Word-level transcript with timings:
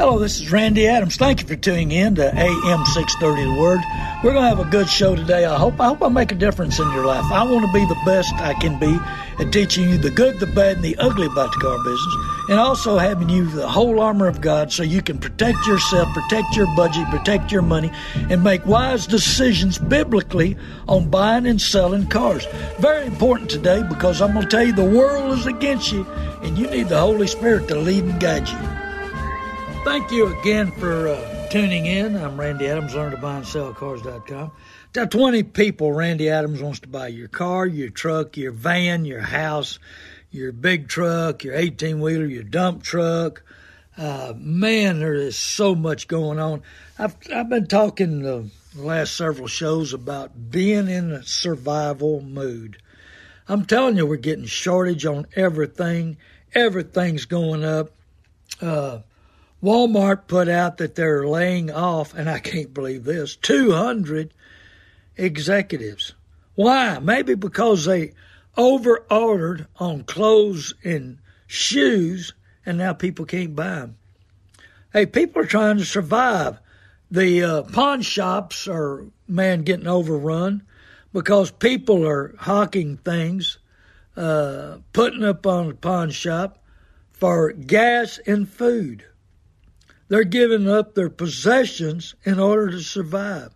Hello, 0.00 0.18
this 0.18 0.40
is 0.40 0.50
Randy 0.50 0.88
Adams. 0.88 1.16
Thank 1.16 1.42
you 1.42 1.46
for 1.46 1.56
tuning 1.56 1.92
in 1.92 2.14
to 2.14 2.24
AM 2.24 2.86
630 2.86 3.44
The 3.44 3.60
Word. 3.60 3.80
We're 4.24 4.32
going 4.32 4.44
to 4.44 4.48
have 4.48 4.58
a 4.58 4.70
good 4.70 4.88
show 4.88 5.14
today. 5.14 5.44
I 5.44 5.58
hope 5.58 5.78
I 5.78 5.88
hope 5.88 6.02
I 6.02 6.08
make 6.08 6.32
a 6.32 6.36
difference 6.36 6.78
in 6.78 6.90
your 6.92 7.04
life. 7.04 7.24
I 7.30 7.42
want 7.42 7.66
to 7.66 7.72
be 7.74 7.84
the 7.84 8.00
best 8.06 8.32
I 8.36 8.54
can 8.54 8.78
be 8.78 8.98
at 9.38 9.52
teaching 9.52 9.90
you 9.90 9.98
the 9.98 10.10
good, 10.10 10.40
the 10.40 10.46
bad, 10.46 10.76
and 10.76 10.84
the 10.84 10.96
ugly 10.96 11.26
about 11.26 11.52
the 11.52 11.60
car 11.60 11.76
business, 11.84 12.14
and 12.48 12.58
also 12.58 12.96
having 12.96 13.28
you 13.28 13.44
the 13.44 13.68
whole 13.68 14.00
armor 14.00 14.26
of 14.26 14.40
God 14.40 14.72
so 14.72 14.82
you 14.82 15.02
can 15.02 15.18
protect 15.18 15.66
yourself, 15.66 16.08
protect 16.14 16.56
your 16.56 16.66
budget, 16.76 17.06
protect 17.10 17.52
your 17.52 17.60
money, 17.60 17.90
and 18.14 18.42
make 18.42 18.64
wise 18.64 19.06
decisions 19.06 19.76
biblically 19.76 20.56
on 20.88 21.10
buying 21.10 21.46
and 21.46 21.60
selling 21.60 22.06
cars. 22.06 22.46
Very 22.78 23.04
important 23.04 23.50
today 23.50 23.82
because 23.82 24.22
I'm 24.22 24.32
going 24.32 24.48
to 24.48 24.50
tell 24.50 24.64
you 24.64 24.72
the 24.72 24.82
world 24.82 25.38
is 25.38 25.44
against 25.44 25.92
you, 25.92 26.06
and 26.42 26.58
you 26.58 26.66
need 26.68 26.88
the 26.88 26.98
Holy 26.98 27.26
Spirit 27.26 27.68
to 27.68 27.76
lead 27.76 28.04
and 28.04 28.20
guide 28.20 28.48
you. 28.48 28.58
Thank 29.84 30.10
you 30.10 30.36
again 30.38 30.72
for 30.72 31.08
uh, 31.08 31.48
tuning 31.48 31.86
in. 31.86 32.16
I'm 32.16 32.38
Randy 32.38 32.68
Adams, 32.68 32.94
learn 32.94 33.10
to 33.12 33.16
buy 33.16 33.36
and 33.36 33.46
sell 33.46 33.72
cars.com. 33.72 34.52
Got 34.92 35.10
20 35.10 35.42
people 35.44 35.92
Randy 35.92 36.28
Adams 36.28 36.60
wants 36.60 36.80
to 36.80 36.88
buy 36.88 37.08
your 37.08 37.28
car, 37.28 37.66
your 37.66 37.90
truck, 37.90 38.36
your 38.36 38.52
van, 38.52 39.04
your 39.04 39.20
house, 39.20 39.78
your 40.30 40.52
big 40.52 40.88
truck, 40.88 41.44
your 41.44 41.54
18 41.54 42.00
wheeler, 42.00 42.26
your 42.26 42.42
dump 42.42 42.82
truck. 42.82 43.42
Uh, 43.96 44.32
man, 44.36 45.00
there 45.00 45.14
is 45.14 45.36
so 45.36 45.74
much 45.74 46.08
going 46.08 46.38
on. 46.38 46.62
I've, 46.98 47.16
I've 47.34 47.48
been 47.48 47.66
talking 47.66 48.22
the 48.22 48.50
last 48.74 49.16
several 49.16 49.48
shows 49.48 49.92
about 49.92 50.50
being 50.50 50.88
in 50.88 51.12
a 51.12 51.22
survival 51.22 52.20
mood. 52.20 52.78
I'm 53.48 53.64
telling 53.64 53.96
you, 53.96 54.06
we're 54.06 54.16
getting 54.16 54.46
shortage 54.46 55.06
on 55.06 55.26
everything. 55.34 56.18
Everything's 56.54 57.24
going 57.24 57.64
up. 57.64 57.90
Uh, 58.60 59.00
Walmart 59.62 60.26
put 60.26 60.48
out 60.48 60.78
that 60.78 60.94
they're 60.94 61.26
laying 61.26 61.70
off, 61.70 62.14
and 62.14 62.30
I 62.30 62.38
can't 62.38 62.72
believe 62.72 63.04
this, 63.04 63.36
200 63.36 64.32
executives. 65.16 66.14
Why? 66.54 66.98
Maybe 66.98 67.34
because 67.34 67.84
they 67.84 68.12
over 68.56 69.04
ordered 69.10 69.66
on 69.76 70.04
clothes 70.04 70.74
and 70.82 71.18
shoes, 71.46 72.32
and 72.64 72.78
now 72.78 72.92
people 72.92 73.24
can't 73.24 73.54
buy 73.54 73.80
them. 73.80 73.96
Hey, 74.92 75.06
people 75.06 75.42
are 75.42 75.46
trying 75.46 75.78
to 75.78 75.84
survive. 75.84 76.58
The 77.10 77.42
uh, 77.42 77.62
pawn 77.62 78.02
shops 78.02 78.66
are, 78.66 79.04
man, 79.28 79.62
getting 79.62 79.86
overrun 79.86 80.62
because 81.12 81.50
people 81.50 82.06
are 82.06 82.34
hawking 82.38 82.96
things, 82.98 83.58
uh, 84.16 84.78
putting 84.92 85.24
up 85.24 85.46
on 85.46 85.68
the 85.68 85.74
pawn 85.74 86.10
shop 86.10 86.62
for 87.12 87.52
gas 87.52 88.18
and 88.26 88.48
food. 88.48 89.04
They're 90.08 90.24
giving 90.24 90.68
up 90.68 90.94
their 90.94 91.10
possessions 91.10 92.14
in 92.24 92.40
order 92.40 92.72
to 92.72 92.80
survive. 92.80 93.54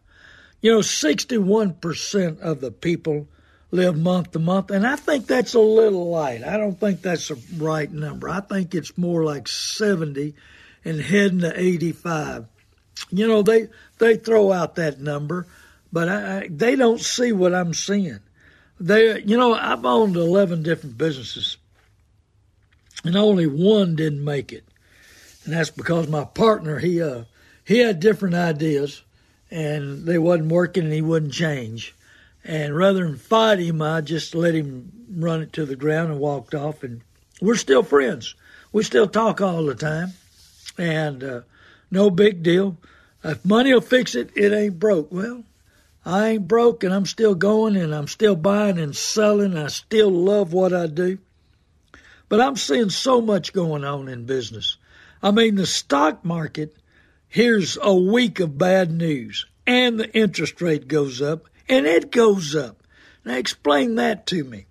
You 0.61 0.73
know, 0.73 0.79
61% 0.79 2.41
of 2.41 2.61
the 2.61 2.71
people 2.71 3.29
live 3.71 3.99
month 3.99 4.31
to 4.31 4.39
month, 4.39 4.71
and 4.71 4.87
I 4.87 4.95
think 4.97 5.27
that's 5.27 5.55
a 5.55 5.61
little 5.61 6.11
light. 6.11 6.45
I 6.45 6.57
don't 6.57 6.79
think 6.79 7.03
that's 7.03 7.29
the 7.29 7.39
right 7.59 7.91
number. 7.91 8.29
I 8.29 8.41
think 8.41 8.75
it's 8.75 8.97
more 8.97 9.25
like 9.25 9.49
70 9.49 10.35
and 10.85 11.01
heading 11.01 11.41
to 11.41 11.53
85. 11.59 12.47
You 13.11 13.27
know, 13.27 13.43
they 13.43 13.69
they 13.99 14.17
throw 14.17 14.53
out 14.53 14.77
that 14.77 15.01
number, 15.01 15.47
but 15.95 16.09
I, 16.11 16.49
they 16.51 16.77
don't 16.77 17.01
see 17.01 17.33
what 17.33 17.55
I'm 17.55 17.73
seeing. 17.73 18.21
They, 18.79 19.23
you 19.23 19.39
know, 19.39 19.55
I've 19.55 19.87
owned 19.87 20.17
11 20.17 20.63
different 20.63 20.99
businesses, 20.99 21.57
and 23.03 23.17
only 23.17 23.47
one 23.47 23.97
didn't 23.97 24.23
make 24.23 24.53
it 24.53 24.65
and 25.45 25.53
that's 25.53 25.71
because 25.71 26.09
my 26.09 26.25
partner 26.25 26.79
he 26.79 27.01
uh 27.03 27.25
he 27.65 27.79
had 27.79 27.99
different 27.99 28.35
ideas, 28.35 29.03
and 29.51 30.05
they 30.05 30.19
wasn't 30.19 30.53
working, 30.53 30.85
and 30.85 30.93
he 30.93 31.01
wouldn't 31.01 31.33
change. 31.33 31.95
And 32.45 32.77
rather 32.77 33.07
than 33.07 33.17
fight 33.17 33.59
him, 33.59 33.81
I 33.81 34.03
just 34.03 34.35
let 34.35 34.55
him 34.55 34.93
run 35.17 35.41
it 35.41 35.55
to 35.55 35.65
the 35.65 35.75
ground 35.75 36.11
and 36.11 36.21
walked 36.21 36.55
off. 36.55 36.83
And 36.83 37.01
we're 37.41 37.55
still 37.55 37.83
friends. 37.83 38.35
We 38.71 38.83
still 38.83 39.09
talk 39.09 39.41
all 39.41 39.65
the 39.65 39.75
time, 39.75 40.13
and 40.77 41.25
uh, 41.25 41.41
no 41.91 42.11
big 42.11 42.43
deal. 42.43 42.77
If 43.23 43.47
money 43.47 43.73
will 43.73 43.81
fix 43.81 44.15
it, 44.15 44.31
it 44.37 44.53
ain't 44.53 44.79
broke. 44.79 45.11
Well, 45.11 45.45
I 46.07 46.29
ain't 46.29 46.49
broke, 46.49 46.85
and 46.85 46.93
I'm 46.93 47.07
still 47.07 47.35
going, 47.35 47.77
and 47.77 47.95
I'm 47.95 48.09
still 48.09 48.37
buying 48.37 48.79
and 48.79 48.95
selling. 48.95 49.57
I 49.57 49.69
still 49.69 50.11
love 50.11 50.53
what 50.53 50.73
I 50.73 50.87
do. 50.87 51.19
But 52.29 52.41
I'm 52.41 52.57
seeing 52.57 52.91
so 52.91 53.21
much 53.21 53.53
going 53.53 53.85
on 53.85 54.09
in 54.09 54.27
business. 54.27 54.77
I 55.23 55.31
mean, 55.31 55.55
the 55.55 55.67
stock 55.67 56.25
market, 56.25 56.77
here's 57.29 57.79
a 57.81 57.95
week 57.95 58.41
of 58.41 58.59
bad 58.59 58.93
news, 58.93 59.47
and 59.67 59.99
the 59.99 60.13
interest 60.13 60.61
rate 60.61 60.89
goes 60.89 61.23
up, 61.23 61.49
and 61.69 61.87
it 61.87 62.11
goes 62.11 62.55
up. 62.55 62.83
Now, 63.25 63.37
explain 63.37 63.95
that 63.95 64.27
to 64.27 64.45
me. 64.45 64.67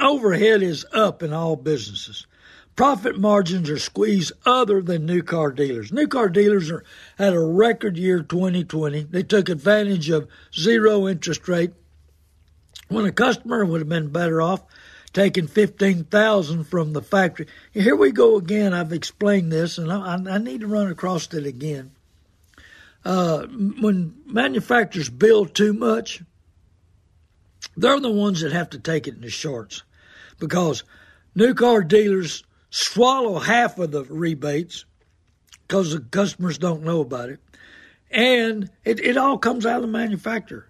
Overhead 0.00 0.62
is 0.62 0.84
up 0.92 1.22
in 1.22 1.32
all 1.32 1.54
businesses. 1.54 2.26
Profit 2.74 3.18
margins 3.18 3.68
are 3.68 3.78
squeezed 3.78 4.32
other 4.46 4.80
than 4.80 5.04
new 5.04 5.22
car 5.22 5.52
dealers. 5.52 5.92
New 5.92 6.06
car 6.06 6.28
dealers 6.28 6.70
are 6.70 6.84
had 7.18 7.34
a 7.34 7.40
record 7.40 7.98
year 7.98 8.22
2020. 8.22 9.04
They 9.04 9.22
took 9.22 9.48
advantage 9.48 10.08
of 10.08 10.28
zero 10.54 11.06
interest 11.06 11.46
rate 11.48 11.72
when 12.88 13.04
a 13.04 13.12
customer 13.12 13.64
would 13.64 13.80
have 13.80 13.88
been 13.88 14.08
better 14.08 14.40
off 14.40 14.62
taking 15.12 15.46
15,000 15.46 16.64
from 16.64 16.92
the 16.92 17.02
factory. 17.02 17.46
Here 17.72 17.96
we 17.96 18.12
go 18.12 18.36
again. 18.36 18.72
I've 18.72 18.92
explained 18.92 19.52
this 19.52 19.78
and 19.78 19.92
I, 19.92 20.14
I 20.14 20.38
need 20.38 20.60
to 20.60 20.66
run 20.66 20.90
across 20.90 21.32
it 21.34 21.46
again. 21.46 21.92
Uh, 23.04 23.46
when 23.46 24.14
manufacturers 24.26 25.08
build 25.08 25.54
too 25.54 25.72
much, 25.72 26.22
they're 27.76 28.00
the 28.00 28.10
ones 28.10 28.40
that 28.40 28.52
have 28.52 28.70
to 28.70 28.78
take 28.78 29.06
it 29.06 29.16
in 29.16 29.20
the 29.20 29.30
shorts 29.30 29.82
because 30.38 30.84
new 31.34 31.54
car 31.54 31.82
dealers 31.82 32.44
swallow 32.72 33.38
half 33.38 33.78
of 33.78 33.92
the 33.92 34.02
rebates 34.04 34.86
because 35.68 35.92
the 35.92 36.00
customers 36.00 36.58
don't 36.58 36.82
know 36.82 37.00
about 37.00 37.28
it. 37.28 37.38
And 38.10 38.70
it, 38.84 38.98
it 38.98 39.16
all 39.16 39.38
comes 39.38 39.64
out 39.64 39.76
of 39.76 39.82
the 39.82 39.88
manufacturer. 39.88 40.68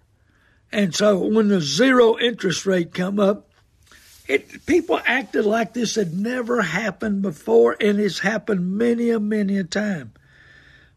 And 0.71 0.93
so 0.93 1.17
when 1.19 1.47
the 1.47 1.61
zero 1.61 2.19
interest 2.19 2.65
rate 2.65 2.93
come 2.93 3.19
up, 3.19 3.49
it, 4.27 4.65
people 4.65 4.99
acted 5.05 5.45
like 5.45 5.73
this 5.73 5.95
had 5.95 6.13
never 6.13 6.61
happened 6.61 7.21
before, 7.21 7.75
and 7.79 7.99
it's 7.99 8.19
happened 8.19 8.77
many 8.77 9.09
a 9.09 9.19
many 9.19 9.57
a 9.57 9.63
time. 9.63 10.13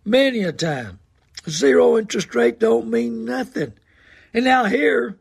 Many 0.05 0.45
a 0.45 0.53
time. 0.53 1.01
Zero 1.49 1.99
interest 1.99 2.35
rate 2.35 2.61
don't 2.61 2.89
mean 2.89 3.25
nothing. 3.25 3.73
And 4.33 4.45
now 4.45 4.65
here, 4.65 5.19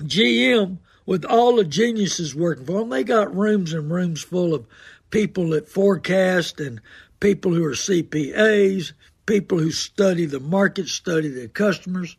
GM, 0.00 0.78
with 1.06 1.24
all 1.24 1.56
the 1.56 1.64
geniuses 1.64 2.34
working 2.34 2.64
for 2.64 2.80
them, 2.80 2.90
they 2.90 3.04
got 3.04 3.34
rooms 3.34 3.72
and 3.72 3.90
rooms 3.90 4.22
full 4.22 4.54
of 4.54 4.66
people 5.10 5.50
that 5.50 5.68
forecast 5.68 6.60
and 6.60 6.80
people 7.20 7.52
who 7.52 7.64
are 7.64 7.72
CPAs, 7.72 8.92
people 9.26 9.58
who 9.58 9.70
study 9.70 10.26
the 10.26 10.40
market, 10.40 10.88
study 10.88 11.28
the 11.28 11.48
customers. 11.48 12.16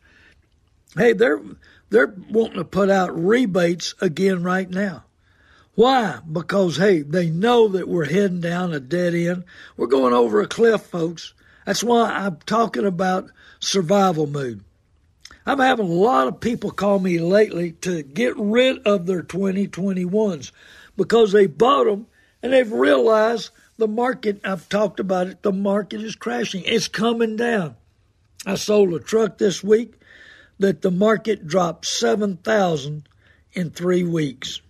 Hey, 0.96 1.12
they're 1.12 1.40
they're 1.90 2.14
wanting 2.30 2.56
to 2.56 2.64
put 2.64 2.90
out 2.90 3.16
rebates 3.16 3.94
again 4.00 4.42
right 4.42 4.68
now. 4.68 5.04
Why? 5.74 6.20
Because, 6.30 6.76
hey, 6.76 7.02
they 7.02 7.30
know 7.30 7.68
that 7.68 7.88
we're 7.88 8.04
heading 8.04 8.40
down 8.40 8.72
a 8.72 8.80
dead 8.80 9.14
end. 9.14 9.44
We're 9.76 9.88
going 9.88 10.14
over 10.14 10.40
a 10.40 10.46
cliff, 10.46 10.82
folks. 10.82 11.34
That's 11.66 11.82
why 11.82 12.10
I'm 12.10 12.38
talking 12.46 12.86
about 12.86 13.30
survival 13.58 14.26
mood. 14.26 14.62
I'm 15.46 15.58
having 15.58 15.86
a 15.86 15.92
lot 15.92 16.26
of 16.26 16.40
people 16.40 16.70
call 16.70 16.98
me 16.98 17.18
lately 17.18 17.72
to 17.82 18.02
get 18.02 18.34
rid 18.36 18.78
of 18.86 19.06
their 19.06 19.22
2021s 19.22 20.52
because 20.96 21.32
they 21.32 21.46
bought 21.46 21.84
them 21.84 22.06
and 22.42 22.52
they've 22.52 22.72
realized 22.72 23.50
the 23.76 23.88
market, 23.88 24.40
I've 24.44 24.68
talked 24.68 25.00
about 25.00 25.26
it, 25.26 25.42
the 25.42 25.52
market 25.52 26.00
is 26.00 26.16
crashing. 26.16 26.62
It's 26.64 26.88
coming 26.88 27.36
down. 27.36 27.76
I 28.46 28.54
sold 28.54 28.94
a 28.94 29.00
truck 29.00 29.38
this 29.38 29.62
week 29.62 29.94
that 30.58 30.82
the 30.82 30.90
market 30.90 31.46
dropped 31.46 31.86
7,000 31.86 33.08
in 33.52 33.70
three 33.70 34.04
weeks. 34.04 34.62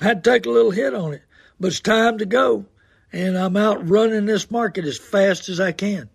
I 0.00 0.04
had 0.04 0.24
to 0.24 0.30
take 0.30 0.46
a 0.46 0.50
little 0.50 0.72
hit 0.72 0.94
on 0.94 1.14
it, 1.14 1.22
but 1.58 1.68
it's 1.68 1.80
time 1.80 2.18
to 2.18 2.26
go. 2.26 2.66
and 3.12 3.38
I'm 3.38 3.56
out 3.56 3.88
running 3.88 4.26
this 4.26 4.50
market 4.50 4.84
as 4.84 4.98
fast 4.98 5.48
as 5.48 5.58
I 5.58 5.72
can. 5.72 6.10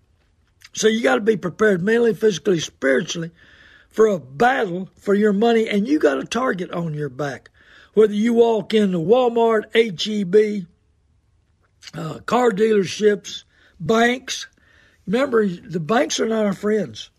So 0.74 0.88
you 0.88 1.01
got 1.01 1.16
to 1.16 1.22
be 1.22 1.38
prepared 1.38 1.81
mentally, 1.81 2.13
physically, 2.13 2.60
spiritually 2.60 3.31
for 3.91 4.07
a 4.07 4.19
battle 4.19 4.89
for 4.97 5.13
your 5.13 5.33
money, 5.33 5.67
and 5.67 5.88
you 5.88 5.99
got 5.99 6.19
a 6.19 6.25
target 6.25 6.71
on 6.71 6.93
your 6.93 7.09
back. 7.09 7.49
Whether 7.93 8.13
you 8.13 8.33
walk 8.33 8.73
into 8.73 8.97
Walmart, 8.97 9.65
HEB, 9.73 10.67
uh, 11.93 12.19
car 12.19 12.51
dealerships, 12.51 13.43
banks. 13.79 14.47
Remember, 15.05 15.47
the 15.47 15.79
banks 15.79 16.19
are 16.19 16.27
not 16.27 16.45
our 16.45 16.53
friends. 16.53 17.09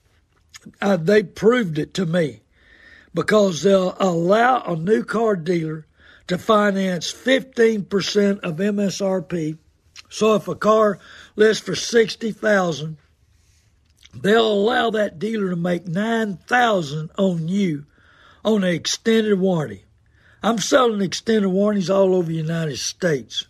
Uh, 0.81 0.97
they 0.97 1.23
proved 1.23 1.79
it 1.79 1.95
to 1.95 2.07
me 2.07 2.41
because 3.13 3.63
they'll 3.63 3.97
allow 3.99 4.63
a 4.63 4.77
new 4.77 5.05
car 5.05 5.37
dealer 5.37 5.87
to 6.29 6.39
finance 6.39 7.13
15% 7.13 8.41
of 8.41 8.57
MSRP. 8.57 9.59
So 10.09 10.37
if 10.37 10.49
a 10.49 10.55
car 10.55 10.99
lists 11.37 11.65
for 11.65 11.75
60,000, 11.75 12.97
they'll 14.15 14.53
allow 14.53 14.91
that 14.91 15.19
dealer 15.19 15.51
to 15.51 15.57
make 15.57 15.87
9,000 15.87 17.11
on 17.19 17.49
you 17.49 17.87
on 18.45 18.65
an 18.65 18.71
extended 18.71 19.39
warranty. 19.39 19.85
I'm 20.43 20.59
selling 20.59 21.01
extended 21.01 21.49
warranties 21.49 21.91
all 21.91 22.15
over 22.15 22.29
the 22.29 22.35
United 22.35 22.79
States. 22.79 23.47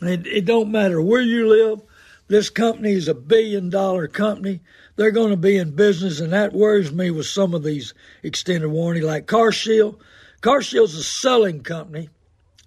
It, 0.00 0.26
it 0.26 0.44
don't 0.44 0.72
matter 0.72 1.00
where 1.00 1.20
you 1.20 1.48
live. 1.48 1.82
This 2.28 2.48
company 2.48 2.92
is 2.92 3.08
a 3.08 3.14
billion 3.14 3.68
dollar 3.68 4.08
company. 4.08 4.60
They're 4.96 5.10
going 5.10 5.30
to 5.30 5.36
be 5.36 5.58
in 5.58 5.72
business, 5.72 6.20
and 6.20 6.32
that 6.32 6.54
worries 6.54 6.92
me 6.92 7.10
with 7.10 7.26
some 7.26 7.54
of 7.54 7.62
these 7.62 7.92
extended 8.22 8.68
warranty, 8.68 9.04
like 9.04 9.26
CarShield. 9.26 9.98
CarShield's 10.40 10.94
a 10.94 11.02
selling 11.02 11.62
company. 11.62 12.08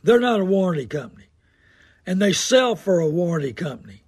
They're 0.03 0.19
not 0.19 0.39
a 0.39 0.45
warranty 0.45 0.85
company, 0.85 1.25
and 2.05 2.21
they 2.21 2.31
sell 2.31 2.75
for 2.75 2.99
a 2.99 3.09
warranty 3.09 3.53
company, 3.53 4.03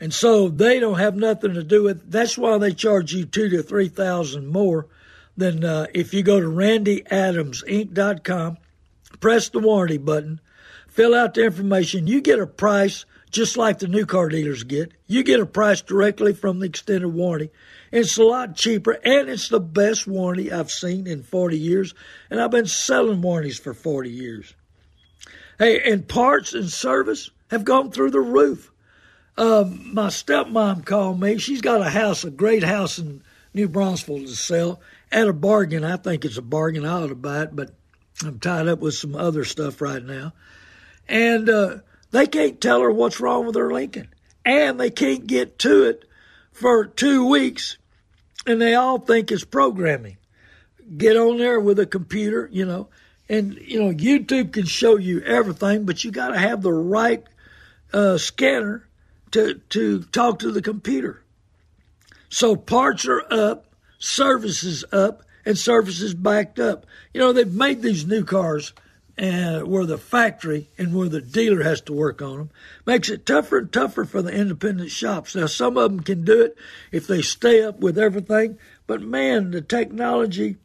and 0.00 0.12
so 0.12 0.48
they 0.48 0.78
don't 0.78 0.98
have 0.98 1.16
nothing 1.16 1.54
to 1.54 1.62
do 1.62 1.84
with. 1.84 2.10
That's 2.10 2.36
why 2.36 2.58
they 2.58 2.72
charge 2.72 3.12
you 3.12 3.24
two 3.24 3.48
to 3.50 3.62
three 3.62 3.88
thousand 3.88 4.48
more 4.48 4.88
than 5.36 5.64
uh, 5.64 5.86
if 5.94 6.14
you 6.14 6.22
go 6.22 6.40
to 6.40 6.46
RandyAdamsInc.com, 6.46 8.58
press 9.20 9.48
the 9.48 9.58
warranty 9.58 9.98
button, 9.98 10.40
fill 10.88 11.14
out 11.14 11.34
the 11.34 11.44
information. 11.44 12.06
You 12.06 12.20
get 12.20 12.38
a 12.38 12.46
price 12.46 13.04
just 13.30 13.56
like 13.56 13.78
the 13.78 13.88
new 13.88 14.06
car 14.06 14.28
dealers 14.28 14.62
get. 14.62 14.92
You 15.06 15.22
get 15.22 15.40
a 15.40 15.46
price 15.46 15.82
directly 15.82 16.32
from 16.32 16.58
the 16.58 16.66
extended 16.66 17.08
warranty. 17.08 17.50
It's 17.92 18.16
a 18.16 18.24
lot 18.24 18.56
cheaper 18.56 18.98
and 19.04 19.28
it's 19.28 19.48
the 19.48 19.60
best 19.60 20.06
warranty 20.06 20.52
I've 20.52 20.70
seen 20.70 21.06
in 21.06 21.22
40 21.22 21.58
years. 21.58 21.94
And 22.30 22.40
I've 22.40 22.50
been 22.50 22.66
selling 22.66 23.20
warranties 23.20 23.58
for 23.58 23.74
40 23.74 24.10
years. 24.10 24.54
Hey, 25.58 25.80
and 25.90 26.06
parts 26.06 26.54
and 26.54 26.70
service 26.70 27.30
have 27.50 27.64
gone 27.64 27.90
through 27.90 28.10
the 28.10 28.20
roof. 28.20 28.70
Um, 29.38 29.94
my 29.94 30.08
stepmom 30.08 30.84
called 30.84 31.20
me. 31.20 31.38
She's 31.38 31.60
got 31.60 31.80
a 31.80 31.90
house, 31.90 32.24
a 32.24 32.30
great 32.30 32.62
house 32.62 32.98
in 32.98 33.22
New 33.52 33.68
Braunfels 33.68 34.30
to 34.30 34.36
sell 34.36 34.80
at 35.12 35.28
a 35.28 35.32
bargain. 35.32 35.84
I 35.84 35.96
think 35.96 36.24
it's 36.24 36.38
a 36.38 36.42
bargain. 36.42 36.86
I 36.86 37.02
ought 37.02 37.08
to 37.08 37.14
buy 37.14 37.42
it, 37.42 37.54
but 37.54 37.74
I'm 38.24 38.38
tied 38.38 38.66
up 38.68 38.78
with 38.78 38.94
some 38.94 39.14
other 39.14 39.44
stuff 39.44 39.80
right 39.80 40.02
now 40.02 40.32
and 41.08 41.48
uh, 41.48 41.78
they 42.10 42.26
can't 42.26 42.60
tell 42.60 42.80
her 42.80 42.90
what's 42.90 43.20
wrong 43.20 43.46
with 43.46 43.56
her 43.56 43.72
Lincoln, 43.72 44.08
and 44.44 44.78
they 44.78 44.90
can't 44.90 45.26
get 45.26 45.58
to 45.60 45.84
it 45.84 46.04
for 46.52 46.86
two 46.86 47.28
weeks, 47.28 47.78
and 48.46 48.60
they 48.60 48.74
all 48.74 48.98
think 48.98 49.30
it's 49.30 49.44
programming. 49.44 50.16
Get 50.96 51.16
on 51.16 51.38
there 51.38 51.60
with 51.60 51.78
a 51.78 51.86
computer, 51.86 52.48
you 52.52 52.64
know, 52.64 52.88
and 53.28 53.54
you 53.54 53.82
know 53.82 53.92
YouTube 53.92 54.52
can 54.52 54.66
show 54.66 54.96
you 54.96 55.20
everything, 55.22 55.84
but 55.84 56.04
you 56.04 56.10
got 56.10 56.28
to 56.28 56.38
have 56.38 56.62
the 56.62 56.72
right 56.72 57.24
uh, 57.92 58.18
scanner 58.18 58.85
to 59.32 59.54
to 59.70 60.02
talk 60.04 60.38
to 60.40 60.50
the 60.50 60.62
computer. 60.62 61.22
So 62.28 62.56
parts 62.56 63.06
are 63.06 63.24
up, 63.30 63.66
services 63.98 64.84
up, 64.92 65.22
and 65.44 65.56
services 65.56 66.14
backed 66.14 66.58
up. 66.58 66.86
You 67.12 67.20
know 67.20 67.32
they've 67.32 67.52
made 67.52 67.82
these 67.82 68.06
new 68.06 68.24
cars 68.24 68.72
and 69.18 69.66
where 69.66 69.86
the 69.86 69.98
factory 69.98 70.68
and 70.76 70.94
where 70.94 71.08
the 71.08 71.20
dealer 71.20 71.62
has 71.62 71.80
to 71.80 71.92
work 71.92 72.20
on 72.20 72.36
them 72.36 72.50
makes 72.84 73.08
it 73.08 73.24
tougher 73.24 73.58
and 73.58 73.72
tougher 73.72 74.04
for 74.04 74.20
the 74.20 74.32
independent 74.32 74.90
shops. 74.90 75.34
Now, 75.34 75.46
some 75.46 75.78
of 75.78 75.90
them 75.90 76.00
can 76.00 76.24
do 76.24 76.42
it 76.42 76.56
if 76.92 77.06
they 77.06 77.22
stay 77.22 77.62
up 77.62 77.80
with 77.80 77.98
everything, 77.98 78.58
but 78.86 79.00
man, 79.00 79.52
the 79.52 79.62
technology, 79.62 80.56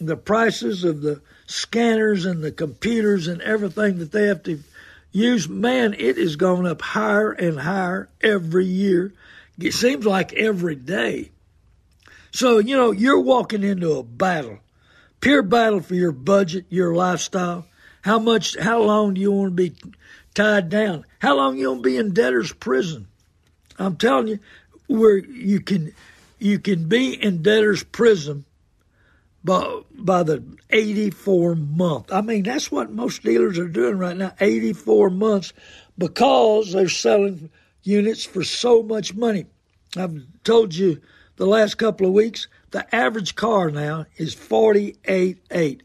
the 0.00 0.16
prices 0.16 0.84
of 0.84 1.02
the 1.02 1.20
scanners 1.46 2.24
and 2.24 2.42
the 2.42 2.52
computers 2.52 3.28
and 3.28 3.42
everything 3.42 3.98
that 3.98 4.12
they 4.12 4.26
have 4.26 4.42
to 4.44 4.62
use, 5.12 5.48
man, 5.48 5.94
it 5.94 6.18
is 6.18 6.36
going 6.36 6.66
up 6.66 6.82
higher 6.82 7.32
and 7.32 7.60
higher 7.60 8.08
every 8.20 8.66
year. 8.66 9.12
It 9.58 9.72
seems 9.72 10.06
like 10.06 10.32
every 10.34 10.76
day. 10.76 11.30
So, 12.30 12.58
you 12.58 12.76
know, 12.76 12.90
you're 12.92 13.20
walking 13.20 13.62
into 13.62 13.92
a 13.94 14.02
battle, 14.02 14.58
pure 15.20 15.42
battle 15.42 15.80
for 15.80 15.94
your 15.94 16.12
budget, 16.12 16.66
your 16.68 16.94
lifestyle 16.94 17.66
how 18.02 18.18
much? 18.18 18.56
How 18.56 18.80
long 18.80 19.14
do 19.14 19.20
you 19.20 19.32
want 19.32 19.50
to 19.50 19.54
be 19.54 19.74
tied 20.34 20.70
down? 20.70 21.04
How 21.18 21.36
long 21.36 21.58
you 21.58 21.68
want 21.68 21.82
to 21.82 21.90
be 21.90 21.96
in 21.96 22.14
debtor's 22.14 22.52
prison? 22.52 23.06
I'm 23.78 23.96
telling 23.96 24.28
you, 24.28 24.38
where 24.86 25.18
you 25.18 25.60
can 25.60 25.92
you 26.38 26.58
can 26.58 26.88
be 26.88 27.12
in 27.12 27.42
debtor's 27.42 27.82
prison 27.82 28.44
by 29.44 29.80
by 29.92 30.22
the 30.22 30.42
84 30.70 31.54
month. 31.54 32.12
I 32.12 32.20
mean, 32.20 32.42
that's 32.42 32.70
what 32.70 32.90
most 32.90 33.22
dealers 33.22 33.58
are 33.58 33.68
doing 33.68 33.98
right 33.98 34.16
now, 34.16 34.32
84 34.40 35.10
months, 35.10 35.52
because 35.96 36.72
they're 36.72 36.88
selling 36.88 37.50
units 37.82 38.24
for 38.24 38.44
so 38.44 38.82
much 38.82 39.14
money. 39.14 39.46
I've 39.96 40.26
told 40.44 40.74
you 40.74 41.00
the 41.36 41.46
last 41.46 41.78
couple 41.78 42.06
of 42.06 42.12
weeks, 42.12 42.48
the 42.70 42.94
average 42.94 43.34
car 43.34 43.70
now 43.70 44.06
is 44.16 44.34
48.8. 44.34 45.80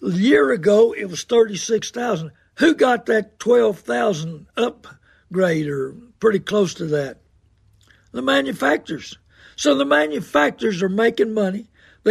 A 0.00 0.10
year 0.10 0.52
ago, 0.52 0.92
it 0.92 1.06
was 1.06 1.24
36,000. 1.24 2.30
Who 2.54 2.74
got 2.74 3.06
that 3.06 3.38
12,000 3.38 4.46
upgrade 4.56 5.68
or 5.68 5.94
pretty 6.20 6.38
close 6.38 6.74
to 6.74 6.86
that? 6.86 7.18
The 8.12 8.22
manufacturers. 8.22 9.18
So 9.56 9.74
the 9.74 9.84
manufacturers 9.84 10.82
are 10.82 10.88
making 10.88 11.34
money. 11.34 11.66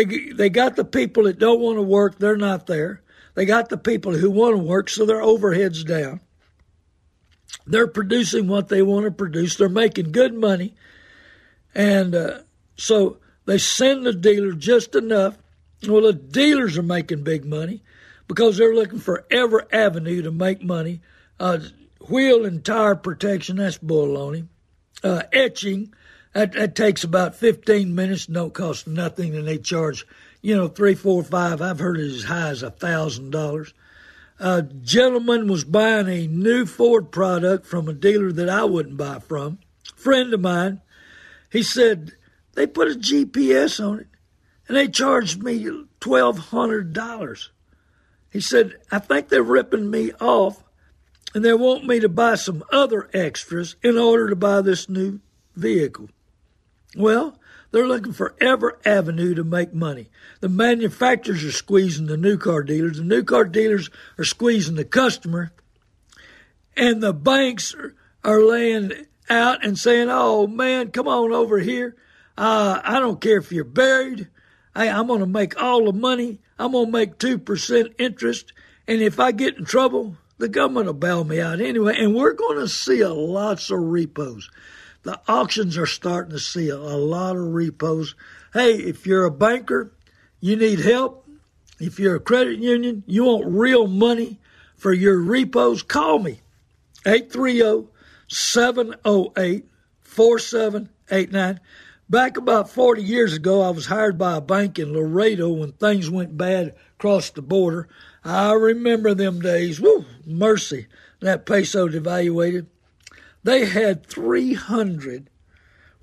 They, 0.06 0.32
they 0.32 0.50
got 0.50 0.76
the 0.76 0.86
people 0.86 1.24
that 1.24 1.40
don't 1.40 1.60
want 1.60 1.78
to 1.78 1.82
work, 1.82 2.18
they're 2.18 2.38
not 2.38 2.68
there. 2.68 3.02
They 3.36 3.46
got 3.46 3.70
the 3.70 3.78
people 3.78 4.14
who 4.14 4.32
want 4.32 4.56
to 4.56 4.64
work, 4.64 4.90
so 4.90 5.06
their 5.06 5.22
overhead's 5.22 5.84
down. 5.84 6.22
They're 7.66 7.88
producing 7.88 8.48
what 8.48 8.70
they 8.70 8.82
want 8.82 9.06
to 9.06 9.12
produce. 9.12 9.56
They're 9.56 9.70
making 9.70 10.12
good 10.12 10.34
money. 10.34 10.74
And 11.76 12.16
uh, 12.16 12.40
so 12.78 13.18
they 13.46 13.58
send 13.58 14.06
the 14.06 14.14
dealer 14.14 14.54
just 14.54 14.96
enough 14.96 15.38
well, 15.86 16.02
the 16.02 16.14
dealers 16.14 16.78
are 16.78 16.84
making 16.84 17.24
big 17.24 17.46
money 17.46 17.84
because 18.28 18.58
they're 18.58 18.74
looking 18.74 19.00
for 19.00 19.26
every 19.30 19.62
avenue 19.72 20.24
to 20.24 20.32
make 20.32 20.64
money. 20.64 21.02
Uh, 21.40 21.60
wheel 22.10 22.46
and 22.46 22.66
tire 22.66 22.96
protection, 22.96 23.58
that's 23.58 23.78
baloney. 23.78 24.48
Uh, 25.04 25.24
etching, 25.32 25.94
that, 26.38 26.52
that 26.52 26.76
takes 26.76 27.04
about 27.04 27.34
15 27.34 27.96
minutes, 27.96 28.28
don't 28.28 28.54
cost 28.54 28.86
nothing, 28.86 29.36
and 29.36 29.48
they 29.48 29.58
charge, 29.58 30.06
you 30.44 30.56
know, 30.56 30.68
three, 30.68 30.94
four, 30.94 31.24
five. 31.24 31.64
I've 31.64 31.80
heard 31.80 32.00
it 32.00 32.14
as 32.14 32.26
high 32.26 32.50
as 32.50 32.62
a 32.62 32.70
thousand 32.70 33.32
dollars. 33.32 33.74
A 34.38 34.62
gentleman 34.62 35.48
was 35.48 35.64
buying 35.64 36.08
a 36.08 36.28
new 36.28 36.68
Ford 36.68 37.12
product 37.12 37.66
from 37.66 37.88
a 37.88 37.94
dealer 37.94 38.32
that 38.32 38.50
I 38.50 38.66
wouldn't 38.66 38.98
buy 38.98 39.18
from. 39.18 39.58
Friend 39.96 40.32
of 40.32 40.40
mine, 40.40 40.82
he 41.52 41.64
said 41.64 42.12
they 42.54 42.68
put 42.68 42.92
a 42.92 43.00
GPS 43.00 43.84
on 43.84 44.02
it 44.02 44.08
and 44.68 44.78
they 44.78 44.90
charged 44.90 45.42
me 45.42 45.64
$1,200. 45.64 47.50
He 48.32 48.42
said, 48.42 48.76
I 48.92 49.00
think 49.00 49.30
they're 49.30 49.42
ripping 49.42 49.90
me 49.90 50.12
off 50.22 50.64
and 51.34 51.44
they 51.44 51.56
want 51.56 51.88
me 51.88 52.00
to 52.00 52.10
buy 52.10 52.36
some 52.36 52.64
other 52.72 53.10
extras 53.12 53.76
in 53.82 53.98
order 53.98 54.30
to 54.30 54.36
buy 54.36 54.62
this 54.62 54.88
new 54.88 55.20
vehicle. 55.56 56.10
Well, 56.98 57.38
they're 57.72 57.88
looking 57.88 58.14
for 58.14 58.36
every 58.42 58.72
avenue 58.84 59.36
to 59.36 59.44
make 59.44 59.72
money. 59.72 60.10
The 60.40 60.50
manufacturers 60.50 61.44
are 61.44 61.52
squeezing 61.52 62.08
the 62.08 62.18
new 62.18 62.38
car 62.38 62.64
dealers, 62.64 62.98
the 62.98 63.04
new 63.04 63.24
car 63.24 63.46
dealers 63.46 63.92
are 64.18 64.24
squeezing 64.24 64.76
the 64.76 64.86
customer, 64.86 65.52
and 66.76 67.02
the 67.02 67.14
banks 67.14 67.76
are, 67.76 67.94
laying 68.44 68.92
out 69.30 69.64
and 69.64 69.78
saying, 69.78 70.10
Oh 70.10 70.48
man, 70.48 70.92
come 70.92 71.08
on 71.08 71.32
over 71.32 71.60
here. 71.60 71.96
Uh, 72.38 72.82
I 72.84 73.00
don't 73.00 73.22
care 73.22 73.38
if 73.38 73.52
you're 73.52 73.64
buried. 73.64 74.28
Hey, 74.76 74.90
I'm 74.90 75.08
going 75.08 75.22
to 75.22 75.26
make 75.26 75.62
all 75.62 75.86
the 75.86 75.94
money. 75.94 76.40
I'm 76.60 76.72
going 76.72 76.88
to 76.88 76.92
make 76.92 77.18
2% 77.20 77.94
interest. 77.98 78.54
And 78.88 79.02
if 79.02 79.20
I 79.20 79.32
get 79.32 79.58
in 79.58 79.66
trouble, 79.66 80.18
the 80.38 80.50
government 80.50 80.88
will 80.88 80.94
bail 80.94 81.24
me 81.24 81.40
out 81.40 81.62
anyway. 81.62 81.96
And 81.98 82.16
we're 82.16 82.34
going 82.34 82.60
to 82.60 82.68
see 82.68 83.02
a 83.02 83.14
lots 83.14 83.70
of 83.72 83.80
repos. 83.80 84.50
The 85.08 85.22
auctions 85.26 85.78
are 85.78 85.86
starting 85.86 86.32
to 86.32 86.38
see 86.38 86.68
a, 86.68 86.76
a 86.76 87.00
lot 87.00 87.38
of 87.38 87.54
repos. 87.54 88.14
Hey, 88.52 88.74
if 88.74 89.08
you're 89.08 89.24
a 89.24 89.32
banker, 89.32 89.94
you 90.42 90.58
need 90.58 90.80
help. 90.80 91.26
If 91.80 91.98
you're 91.98 92.18
a 92.18 92.20
credit 92.20 92.60
union, 92.60 93.04
you 93.08 93.24
want 93.24 93.46
real 93.48 93.88
money 93.88 94.38
for 94.76 94.92
your 94.92 95.18
repos, 95.18 95.82
call 95.82 96.20
me. 96.20 96.42
830 97.06 97.88
708 98.28 99.70
4789. 100.02 101.60
Back 102.10 102.36
about 102.36 102.70
40 102.70 103.02
years 103.02 103.34
ago, 103.34 103.62
I 103.62 103.70
was 103.70 103.86
hired 103.86 104.18
by 104.18 104.36
a 104.36 104.42
bank 104.42 104.78
in 104.78 104.92
Laredo 104.92 105.48
when 105.48 105.72
things 105.72 106.10
went 106.10 106.36
bad 106.38 106.76
across 107.00 107.30
the 107.30 107.42
border. 107.42 107.88
I 108.26 108.52
remember 108.52 109.14
them 109.14 109.40
days. 109.40 109.80
Woo, 109.80 110.04
mercy. 110.26 110.88
That 111.22 111.46
peso 111.46 111.88
devaluated. 111.88 112.66
They 113.48 113.64
had 113.64 114.06
300 114.06 115.30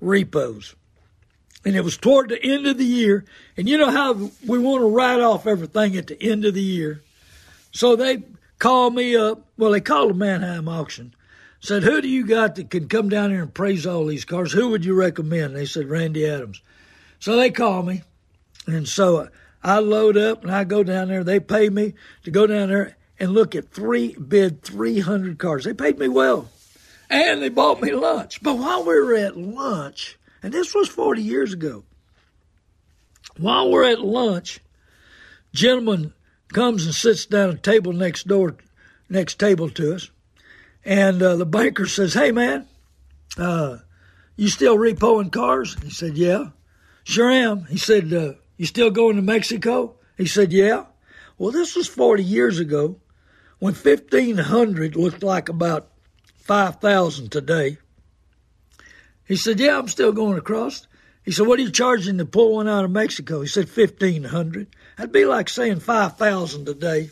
repos. 0.01 0.73
And 1.63 1.75
it 1.75 1.83
was 1.83 1.95
toward 1.95 2.29
the 2.29 2.41
end 2.43 2.65
of 2.65 2.79
the 2.79 2.85
year. 2.85 3.23
And 3.55 3.69
you 3.69 3.77
know 3.77 3.91
how 3.91 4.31
we 4.47 4.57
want 4.57 4.81
to 4.81 4.89
write 4.89 5.21
off 5.21 5.45
everything 5.45 5.95
at 5.95 6.07
the 6.07 6.19
end 6.19 6.43
of 6.43 6.55
the 6.55 6.61
year. 6.63 7.03
So 7.71 7.95
they 7.95 8.23
called 8.57 8.95
me 8.95 9.15
up. 9.15 9.45
Well, 9.59 9.69
they 9.69 9.79
called 9.79 10.09
a 10.09 10.13
Manheim 10.15 10.67
auction 10.67 11.13
said, 11.59 11.83
Who 11.83 12.01
do 12.01 12.07
you 12.07 12.25
got 12.25 12.55
that 12.55 12.71
can 12.71 12.87
come 12.87 13.09
down 13.09 13.29
here 13.29 13.43
and 13.43 13.53
praise 13.53 13.85
all 13.85 14.07
these 14.07 14.25
cars? 14.25 14.51
Who 14.51 14.69
would 14.69 14.83
you 14.83 14.95
recommend? 14.95 15.55
They 15.55 15.67
said, 15.67 15.87
Randy 15.87 16.25
Adams. 16.25 16.63
So 17.19 17.35
they 17.35 17.51
call 17.51 17.83
me. 17.83 18.01
And 18.65 18.87
so 18.87 19.29
I 19.63 19.77
load 19.77 20.17
up 20.17 20.41
and 20.41 20.51
I 20.51 20.63
go 20.63 20.81
down 20.81 21.09
there. 21.09 21.23
They 21.23 21.39
pay 21.39 21.69
me 21.69 21.93
to 22.23 22.31
go 22.31 22.47
down 22.47 22.69
there 22.69 22.97
and 23.19 23.33
look 23.33 23.53
at 23.53 23.69
three, 23.69 24.15
bid 24.15 24.63
300 24.63 25.37
cars. 25.37 25.65
They 25.65 25.75
paid 25.75 25.99
me 25.99 26.07
well. 26.07 26.49
And 27.09 27.41
they 27.41 27.49
bought 27.49 27.81
me 27.81 27.91
lunch. 27.91 28.41
But 28.41 28.57
while 28.57 28.83
we 28.83 28.95
were 28.95 29.15
at 29.15 29.37
lunch, 29.37 30.17
and 30.41 30.53
this 30.53 30.73
was 30.73 30.89
40 30.89 31.21
years 31.21 31.53
ago, 31.53 31.83
while 33.37 33.69
we're 33.69 33.89
at 33.89 34.01
lunch, 34.01 34.59
gentleman 35.53 36.13
comes 36.53 36.85
and 36.85 36.95
sits 36.95 37.25
down 37.25 37.49
at 37.49 37.55
a 37.55 37.59
table 37.59 37.93
next 37.93 38.27
door, 38.27 38.55
next 39.09 39.39
table 39.39 39.69
to 39.71 39.95
us. 39.95 40.09
And 40.83 41.21
uh, 41.21 41.35
the 41.35 41.45
banker 41.45 41.87
says, 41.87 42.13
Hey, 42.13 42.31
man, 42.31 42.67
uh, 43.37 43.77
you 44.35 44.49
still 44.49 44.77
repoing 44.77 45.31
cars? 45.31 45.75
He 45.81 45.89
said, 45.89 46.17
Yeah. 46.17 46.49
Sure 47.03 47.29
am. 47.29 47.65
He 47.65 47.77
said, 47.77 48.13
uh, 48.13 48.33
You 48.57 48.65
still 48.65 48.91
going 48.91 49.15
to 49.15 49.21
Mexico? 49.21 49.95
He 50.17 50.27
said, 50.27 50.53
Yeah. 50.53 50.85
Well, 51.37 51.51
this 51.51 51.75
was 51.75 51.87
40 51.87 52.23
years 52.23 52.59
ago 52.59 52.99
when 53.59 53.73
1,500 53.73 54.95
looked 54.95 55.23
like 55.23 55.49
about 55.49 55.89
5,000 56.45 57.31
today. 57.31 57.79
He 59.27 59.35
said, 59.35 59.59
Yeah, 59.59 59.79
I'm 59.79 59.87
still 59.87 60.11
going 60.11 60.37
across. 60.37 60.87
He 61.23 61.31
said, 61.31 61.47
What 61.47 61.59
are 61.59 61.63
you 61.63 61.71
charging 61.71 62.19
to 62.19 62.25
pull 62.25 62.53
one 62.53 62.67
out 62.67 62.85
of 62.85 62.91
Mexico? 62.91 63.41
He 63.41 63.47
said, 63.47 63.67
1,500. 63.67 64.67
That'd 64.95 65.11
be 65.11 65.25
like 65.25 65.49
saying 65.49 65.79
5,000 65.79 66.65
today. 66.65 67.09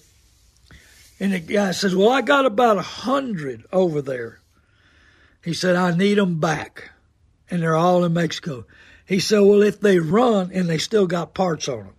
And 1.20 1.34
the 1.34 1.40
guy 1.40 1.72
says, 1.72 1.96
Well, 1.96 2.12
I 2.12 2.22
got 2.22 2.46
about 2.46 2.78
a 2.78 2.84
hundred 2.84 3.66
over 3.74 4.04
there. 4.04 4.40
He 5.44 5.54
said, 5.54 5.76
I 5.76 5.96
need 5.96 6.20
them 6.20 6.40
back. 6.40 6.92
And 7.50 7.64
they're 7.64 7.76
all 7.76 8.04
in 8.06 8.14
Mexico. 8.14 8.66
He 9.08 9.20
said, 9.20 9.40
Well, 9.40 9.64
if 9.64 9.80
they 9.80 9.98
run 9.98 10.52
and 10.54 10.70
they 10.70 10.78
still 10.78 11.08
got 11.08 11.34
parts 11.34 11.68
on 11.68 11.86
them. 11.86 11.96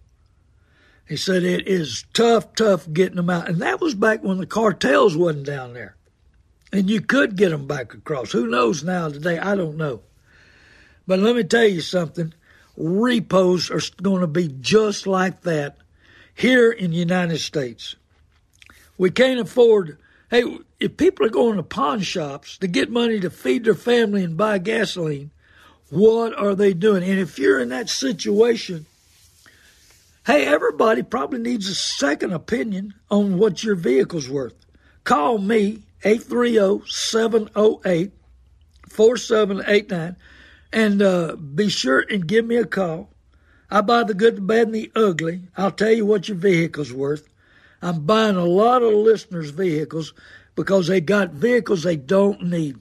He 1.09 1.17
said, 1.17 1.43
It 1.43 1.67
is 1.67 2.05
tough, 2.13 2.55
tough 2.55 2.91
getting 2.93 3.17
them 3.17 3.29
out. 3.29 3.49
And 3.49 3.61
that 3.61 3.81
was 3.81 3.97
back 3.97 4.23
when 4.23 4.39
the 4.39 4.47
cartels 4.47 5.17
wasn't 5.17 5.47
down 5.47 5.75
there. 5.75 5.97
And 6.75 6.91
you 6.91 7.01
could 7.01 7.37
get 7.37 7.51
them 7.51 7.69
back 7.69 7.95
across. 7.95 8.33
Who 8.33 8.49
knows 8.49 8.83
now 8.83 9.09
today? 9.09 9.39
I 9.39 9.55
don't 9.55 9.77
know. 9.77 10.01
But 11.07 11.21
let 11.21 11.37
me 11.37 11.45
tell 11.45 11.65
you 11.65 11.81
something 11.81 12.35
repos 12.77 13.71
are 13.71 14.03
going 14.03 14.23
to 14.23 14.27
be 14.27 14.49
just 14.49 15.07
like 15.07 15.43
that 15.43 15.77
here 16.35 16.73
in 16.73 16.91
the 16.91 16.97
United 16.97 17.39
States. 17.39 17.95
We 18.99 19.13
can't 19.13 19.39
afford. 19.39 19.99
Hey, 20.33 20.43
if 20.81 20.97
people 20.97 21.25
are 21.27 21.31
going 21.31 21.59
to 21.59 21.63
pawn 21.63 22.01
shops 22.01 22.59
to 22.59 22.67
get 22.67 22.91
money 22.91 23.21
to 23.21 23.31
feed 23.31 23.63
their 23.65 23.75
family 23.75 24.25
and 24.25 24.37
buy 24.37 24.59
gasoline, 24.59 25.31
what 25.91 26.37
are 26.37 26.57
they 26.57 26.75
doing? 26.75 27.05
And 27.05 27.21
if 27.21 27.39
you're 27.39 27.61
in 27.61 27.69
that 27.69 27.89
situation, 27.89 28.87
hey, 30.27 30.45
everybody 30.45 31.05
probably 31.05 31.39
needs 31.39 31.69
a 31.69 31.75
second 31.77 32.33
opinion 32.33 32.95
on 33.13 33.39
what 33.39 33.63
your 33.63 33.77
vehicle's 33.77 34.29
worth. 34.29 34.57
Call 35.05 35.39
me 35.39 35.83
830 36.05 36.87
708 36.87 38.13
4789 38.89 40.17
and 40.73 41.03
uh, 41.03 41.37
be 41.37 41.69
sure 41.69 42.05
and 42.11 42.27
give 42.27 42.45
me 42.45 42.57
a 42.57 42.67
call. 42.67 43.11
I 43.71 43.81
buy 43.81 44.05
the 44.05 44.15
good, 44.15 44.37
the 44.37 44.41
bad, 44.41 44.67
and 44.67 44.75
the 44.75 44.93
ugly. 44.95 45.43
I'll 45.57 45.71
tell 45.71 45.93
you 45.93 46.05
what 46.05 46.29
your 46.29 46.37
vehicle's 46.37 46.93
worth. 46.93 47.29
I'm 47.81 48.05
buying 48.07 48.37
a 48.37 48.45
lot 48.45 48.83
of 48.83 48.93
listeners' 48.93 49.51
vehicles 49.51 50.13
because 50.55 50.87
they 50.87 51.01
got 51.01 51.31
vehicles 51.31 51.83
they 51.83 51.97
don't 51.97 52.43
need. 52.43 52.79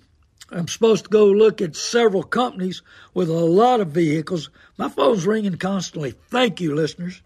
I'm 0.51 0.67
supposed 0.67 1.05
to 1.05 1.09
go 1.09 1.25
look 1.25 1.61
at 1.61 1.75
several 1.75 2.23
companies 2.23 2.81
with 3.13 3.29
a 3.29 3.33
lot 3.33 3.79
of 3.79 3.89
vehicles. 3.89 4.49
My 4.77 4.89
phone's 4.89 5.25
ringing 5.25 5.57
constantly. 5.57 6.11
Thank 6.29 6.61
you, 6.61 6.75
listeners. 6.75 7.21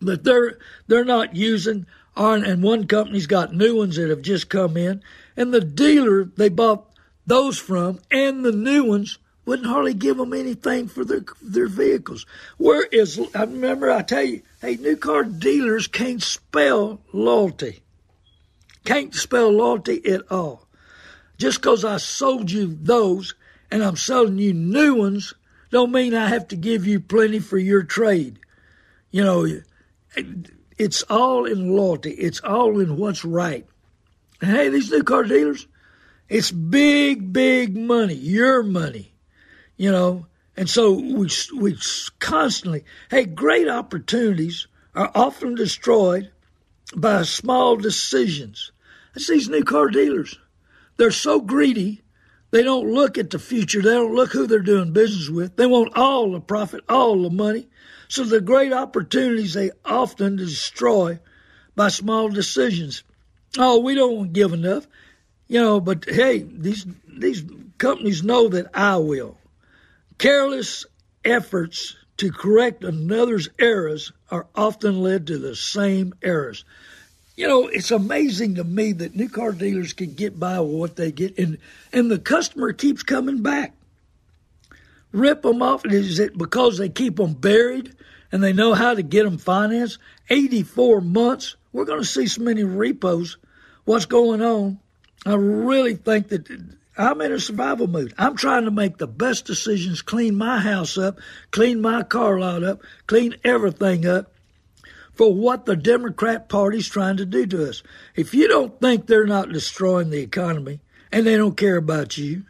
But 0.00 0.24
they're 0.24 0.58
they're 0.86 1.04
not 1.04 1.36
using 1.36 1.86
aren't 2.18 2.46
and 2.46 2.62
one 2.62 2.86
company's 2.86 3.26
got 3.26 3.54
new 3.54 3.76
ones 3.76 3.96
that 3.96 4.10
have 4.10 4.22
just 4.22 4.50
come 4.50 4.76
in, 4.76 5.02
and 5.36 5.54
the 5.54 5.60
dealer 5.60 6.24
they 6.24 6.48
bought 6.48 6.84
those 7.26 7.58
from 7.58 8.00
and 8.10 8.44
the 8.44 8.52
new 8.52 8.84
ones 8.84 9.18
wouldn't 9.44 9.68
hardly 9.68 9.94
give 9.94 10.16
them 10.18 10.34
anything 10.34 10.88
for 10.88 11.04
their 11.04 11.24
their 11.40 11.68
vehicles. 11.68 12.26
Where 12.58 12.84
is 12.84 13.18
I 13.34 13.42
remember 13.42 13.90
I 13.90 14.02
tell 14.02 14.24
you, 14.24 14.42
hey, 14.60 14.76
new 14.76 14.96
car 14.96 15.24
dealers 15.24 15.86
can't 15.86 16.22
spell 16.22 17.00
loyalty. 17.12 17.80
Can't 18.84 19.14
spell 19.14 19.50
loyalty 19.50 20.04
at 20.10 20.30
all. 20.30 20.66
Just 21.38 21.60
because 21.60 21.84
I 21.84 21.98
sold 21.98 22.50
you 22.50 22.76
those 22.82 23.34
and 23.70 23.82
I'm 23.82 23.96
selling 23.96 24.38
you 24.38 24.52
new 24.52 24.94
ones, 24.96 25.34
don't 25.70 25.92
mean 25.92 26.14
I 26.14 26.28
have 26.28 26.48
to 26.48 26.56
give 26.56 26.86
you 26.86 26.98
plenty 26.98 27.38
for 27.38 27.58
your 27.58 27.82
trade. 27.82 28.38
You 29.10 29.24
know, 29.24 29.46
it's 30.78 31.02
all 31.02 31.44
in 31.44 31.76
loyalty. 31.76 32.10
It's 32.12 32.40
all 32.40 32.80
in 32.80 32.96
what's 32.96 33.24
right. 33.24 33.66
And 34.40 34.50
hey, 34.50 34.68
these 34.68 34.90
new 34.90 35.02
car 35.02 35.24
dealers, 35.24 35.66
it's 36.28 36.50
big, 36.50 37.32
big 37.32 37.76
money, 37.76 38.14
your 38.14 38.62
money 38.62 39.12
you 39.78 39.90
know. 39.90 40.26
And 40.58 40.68
so 40.68 40.92
we 40.92 41.30
we 41.56 41.78
constantly, 42.18 42.84
hey, 43.10 43.24
great 43.24 43.68
opportunities 43.68 44.66
are 44.94 45.10
often 45.14 45.54
destroyed 45.54 46.30
by 46.94 47.22
small 47.22 47.76
decisions. 47.76 48.72
It's 49.14 49.28
these 49.28 49.48
new 49.48 49.62
car 49.62 49.88
dealers. 49.88 50.38
They're 50.96 51.12
so 51.12 51.40
greedy, 51.40 52.02
they 52.50 52.64
don't 52.64 52.92
look 52.92 53.18
at 53.18 53.30
the 53.30 53.38
future. 53.38 53.80
They 53.80 53.92
don't 53.92 54.14
look 54.14 54.32
who 54.32 54.46
they're 54.46 54.58
doing 54.58 54.92
business 54.92 55.28
with. 55.28 55.56
They 55.56 55.66
want 55.66 55.96
all 55.96 56.32
the 56.32 56.40
profit, 56.40 56.82
all 56.88 57.22
the 57.22 57.30
money. 57.30 57.68
So 58.08 58.24
the 58.24 58.40
great 58.40 58.72
opportunities 58.72 59.54
they 59.54 59.70
often 59.84 60.36
destroy 60.36 61.20
by 61.76 61.88
small 61.88 62.28
decisions. 62.28 63.04
Oh, 63.58 63.80
we 63.80 63.94
don't 63.94 64.16
want 64.16 64.34
to 64.34 64.40
give 64.40 64.52
enough, 64.52 64.86
you 65.46 65.60
know. 65.60 65.78
But 65.80 66.06
hey, 66.06 66.38
these 66.38 66.86
these 67.06 67.44
companies 67.76 68.22
know 68.22 68.48
that 68.48 68.70
I 68.74 68.96
will. 68.96 69.36
Careless 70.16 70.86
efforts 71.24 71.96
to 72.16 72.32
correct 72.32 72.82
another's 72.82 73.48
errors 73.58 74.12
are 74.30 74.46
often 74.54 75.00
led 75.00 75.26
to 75.28 75.38
the 75.38 75.54
same 75.54 76.14
errors. 76.22 76.64
You 77.36 77.46
know, 77.46 77.68
it's 77.68 77.92
amazing 77.92 78.56
to 78.56 78.64
me 78.64 78.92
that 78.92 79.14
new 79.14 79.28
car 79.28 79.52
dealers 79.52 79.92
can 79.92 80.14
get 80.14 80.40
by 80.40 80.58
with 80.60 80.74
what 80.74 80.96
they 80.96 81.12
get, 81.12 81.38
and 81.38 81.58
and 81.92 82.10
the 82.10 82.18
customer 82.18 82.72
keeps 82.72 83.02
coming 83.02 83.42
back. 83.42 83.74
Rip 85.12 85.42
them 85.42 85.62
off. 85.62 85.86
Is 85.86 86.18
it 86.18 86.36
because 86.36 86.78
they 86.78 86.88
keep 86.88 87.16
them 87.16 87.34
buried 87.34 87.94
and 88.30 88.42
they 88.42 88.52
know 88.52 88.74
how 88.74 88.94
to 88.94 89.02
get 89.02 89.24
them 89.24 89.38
financed? 89.38 89.98
84 90.28 91.00
months. 91.00 91.56
We're 91.72 91.84
going 91.84 92.00
to 92.00 92.06
see 92.06 92.26
so 92.26 92.42
many 92.42 92.64
repos. 92.64 93.38
What's 93.84 94.06
going 94.06 94.42
on? 94.42 94.78
I 95.24 95.34
really 95.34 95.94
think 95.94 96.28
that 96.28 96.48
I'm 96.96 97.20
in 97.20 97.32
a 97.32 97.40
survival 97.40 97.86
mood. 97.86 98.12
I'm 98.18 98.36
trying 98.36 98.64
to 98.64 98.70
make 98.70 98.98
the 98.98 99.06
best 99.06 99.44
decisions, 99.44 100.02
clean 100.02 100.36
my 100.36 100.58
house 100.58 100.98
up, 100.98 101.20
clean 101.50 101.80
my 101.80 102.02
car 102.02 102.38
lot 102.38 102.64
up, 102.64 102.82
clean 103.06 103.36
everything 103.44 104.06
up 104.06 104.32
for 105.14 105.32
what 105.32 105.64
the 105.64 105.76
Democrat 105.76 106.48
Party's 106.48 106.88
trying 106.88 107.16
to 107.16 107.26
do 107.26 107.46
to 107.46 107.68
us. 107.68 107.82
If 108.14 108.34
you 108.34 108.48
don't 108.48 108.80
think 108.80 109.06
they're 109.06 109.26
not 109.26 109.52
destroying 109.52 110.10
the 110.10 110.20
economy 110.20 110.80
and 111.10 111.26
they 111.26 111.36
don't 111.36 111.56
care 111.56 111.76
about 111.76 112.18
you, 112.18 112.44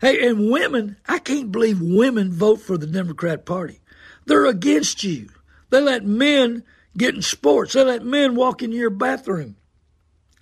hey, 0.00 0.26
and 0.26 0.50
women, 0.50 0.96
I 1.08 1.18
can't 1.18 1.52
believe 1.52 1.80
women 1.80 2.32
vote 2.32 2.60
for 2.60 2.76
the 2.76 2.86
Democrat 2.86 3.44
Party. 3.44 3.80
They're 4.26 4.46
against 4.46 5.04
you. 5.04 5.28
They 5.70 5.80
let 5.80 6.04
men 6.04 6.64
get 6.96 7.14
in 7.14 7.22
sports. 7.22 7.72
They 7.72 7.84
let 7.84 8.04
men 8.04 8.34
walk 8.34 8.62
in 8.62 8.72
your 8.72 8.90
bathroom. 8.90 9.56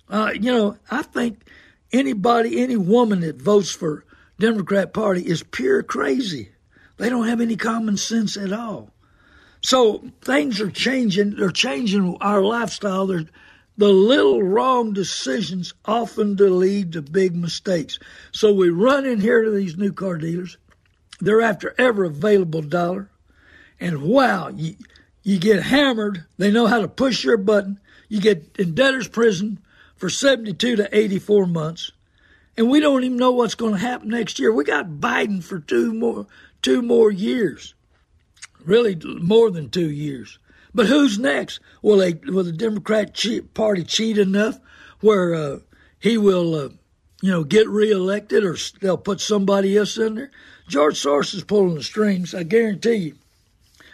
Uh, 0.09 0.31
you 0.33 0.51
know, 0.51 0.77
I 0.91 1.01
think 1.01 1.43
anybody, 1.91 2.61
any 2.61 2.77
woman 2.77 3.21
that 3.21 3.41
votes 3.41 3.71
for 3.71 4.05
Democrat 4.39 4.93
Party 4.93 5.21
is 5.21 5.43
pure 5.43 5.83
crazy. 5.83 6.49
They 6.97 7.09
don't 7.09 7.27
have 7.27 7.41
any 7.41 7.55
common 7.55 7.97
sense 7.97 8.37
at 8.37 8.53
all. 8.53 8.91
So 9.61 10.09
things 10.21 10.59
are 10.59 10.69
changing. 10.69 11.37
They're 11.37 11.49
changing 11.49 12.17
our 12.19 12.41
lifestyle. 12.41 13.07
They're 13.07 13.25
The 13.77 13.89
little 13.89 14.43
wrong 14.43 14.93
decisions 14.93 15.73
often 15.85 16.35
lead 16.35 16.93
to 16.93 17.01
big 17.01 17.35
mistakes. 17.35 17.97
So 18.31 18.53
we 18.53 18.69
run 18.69 19.05
in 19.05 19.19
here 19.19 19.43
to 19.43 19.49
these 19.51 19.77
new 19.77 19.91
car 19.91 20.17
dealers. 20.17 20.57
They're 21.19 21.41
after 21.41 21.73
every 21.77 22.07
available 22.07 22.61
dollar. 22.61 23.09
And 23.79 24.03
wow, 24.03 24.49
you, 24.49 24.75
you 25.23 25.39
get 25.39 25.63
hammered. 25.63 26.25
They 26.37 26.51
know 26.51 26.67
how 26.67 26.81
to 26.81 26.87
push 26.87 27.23
your 27.23 27.37
button. 27.37 27.79
You 28.09 28.21
get 28.21 28.55
in 28.59 28.75
debtor's 28.75 29.07
prison 29.07 29.59
for 29.95 30.09
72 30.09 30.75
to 30.75 30.95
84 30.95 31.47
months. 31.47 31.91
And 32.55 32.69
we 32.69 32.79
don't 32.79 33.03
even 33.03 33.17
know 33.17 33.31
what's 33.31 33.55
going 33.55 33.73
to 33.73 33.79
happen 33.79 34.09
next 34.09 34.37
year. 34.37 34.51
We 34.51 34.63
got 34.63 34.99
Biden 34.99 35.43
for 35.43 35.59
two 35.59 35.93
more, 35.93 36.27
two 36.61 36.83
more 36.83 37.09
years. 37.09 37.73
Really 38.63 38.95
more 38.95 39.49
than 39.49 39.69
two 39.69 39.89
years. 39.89 40.37
But 40.75 40.87
who's 40.87 41.19
next? 41.19 41.59
Will 41.81 41.97
they? 41.97 42.13
Will 42.13 42.43
the 42.43 42.51
Democrat 42.51 43.19
Party 43.53 43.83
cheat 43.83 44.17
enough 44.17 44.59
where 45.01 45.35
uh, 45.35 45.59
he 45.99 46.17
will, 46.17 46.55
uh, 46.55 46.69
you 47.21 47.31
know, 47.31 47.43
get 47.43 47.67
reelected, 47.69 48.43
or 48.43 48.57
they'll 48.81 48.97
put 48.97 49.21
somebody 49.21 49.77
else 49.77 49.97
in 49.97 50.15
there? 50.15 50.31
George 50.67 51.01
Soros 51.01 51.35
is 51.35 51.43
pulling 51.43 51.75
the 51.75 51.83
strings. 51.83 52.33
I 52.33 52.43
guarantee 52.43 52.95
you, 52.95 53.15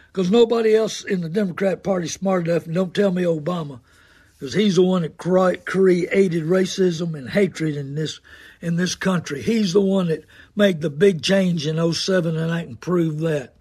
because 0.07 0.31
nobody 0.31 0.75
else 0.75 1.03
in 1.03 1.21
the 1.21 1.29
Democrat 1.29 1.83
Party 1.83 2.07
smart 2.07 2.47
enough. 2.47 2.65
And 2.65 2.75
don't 2.75 2.95
tell 2.95 3.11
me 3.11 3.23
Obama, 3.23 3.81
because 4.37 4.53
he's 4.53 4.75
the 4.75 4.83
one 4.83 5.01
that 5.01 5.17
created 5.17 6.43
racism 6.43 7.17
and 7.17 7.29
hatred 7.29 7.75
in 7.75 7.95
this 7.95 8.21
in 8.61 8.77
this 8.77 8.95
country. 8.95 9.41
He's 9.41 9.73
the 9.73 9.81
one 9.81 10.07
that 10.07 10.23
made 10.55 10.81
the 10.81 10.89
big 10.89 11.21
change 11.21 11.67
in 11.67 11.93
07, 11.93 12.37
and 12.37 12.51
I 12.51 12.63
can 12.63 12.77
prove 12.77 13.19
that. 13.19 13.53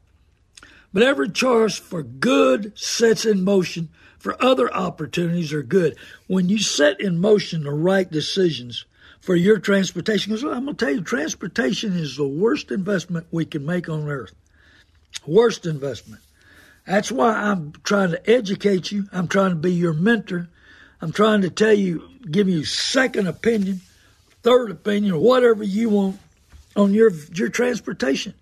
But 0.93 1.03
every 1.03 1.29
choice 1.29 1.77
for 1.77 2.03
good 2.03 2.79
sets 2.79 3.25
in 3.25 3.45
motion 3.45 3.91
for 4.19 4.43
other 4.43 4.73
opportunities 4.73 5.53
are 5.53 5.63
good. 5.63 5.97
When 6.27 6.49
you 6.49 6.59
set 6.59 7.01
in 7.01 7.21
motion 7.21 7.63
the 7.63 7.71
right 7.71 8.11
decisions 8.11 8.85
for 9.21 9.37
your 9.37 9.59
transportation, 9.59 10.33
because 10.33 10.45
I'm 10.45 10.65
going 10.65 10.77
to 10.77 10.85
tell 10.85 10.95
you, 10.95 11.03
transportation 11.03 11.97
is 11.97 12.17
the 12.17 12.27
worst 12.27 12.71
investment 12.71 13.27
we 13.31 13.45
can 13.45 13.65
make 13.65 13.89
on 13.89 14.09
earth. 14.09 14.35
Worst 15.27 15.67
investment. 15.67 16.23
That's 16.87 17.13
why 17.13 17.33
I'm 17.35 17.73
trying 17.85 18.11
to 18.11 18.31
educate 18.31 18.91
you. 18.91 19.09
I'm 19.13 19.29
trying 19.29 19.51
to 19.51 19.57
be 19.57 19.73
your 19.73 19.93
mentor. 19.93 20.49
I'm 21.01 21.13
trying 21.13 21.43
to 21.43 21.51
tell 21.51 21.73
you, 21.73 22.09
give 22.31 22.49
you 22.49 22.65
second 22.65 23.29
opinion, 23.29 23.83
third 24.43 24.71
opinion, 24.71 25.21
whatever 25.21 25.63
you 25.63 25.91
want 25.91 26.19
on 26.75 26.95
your 26.95 27.13
your 27.35 27.51
transportation. 27.51 28.35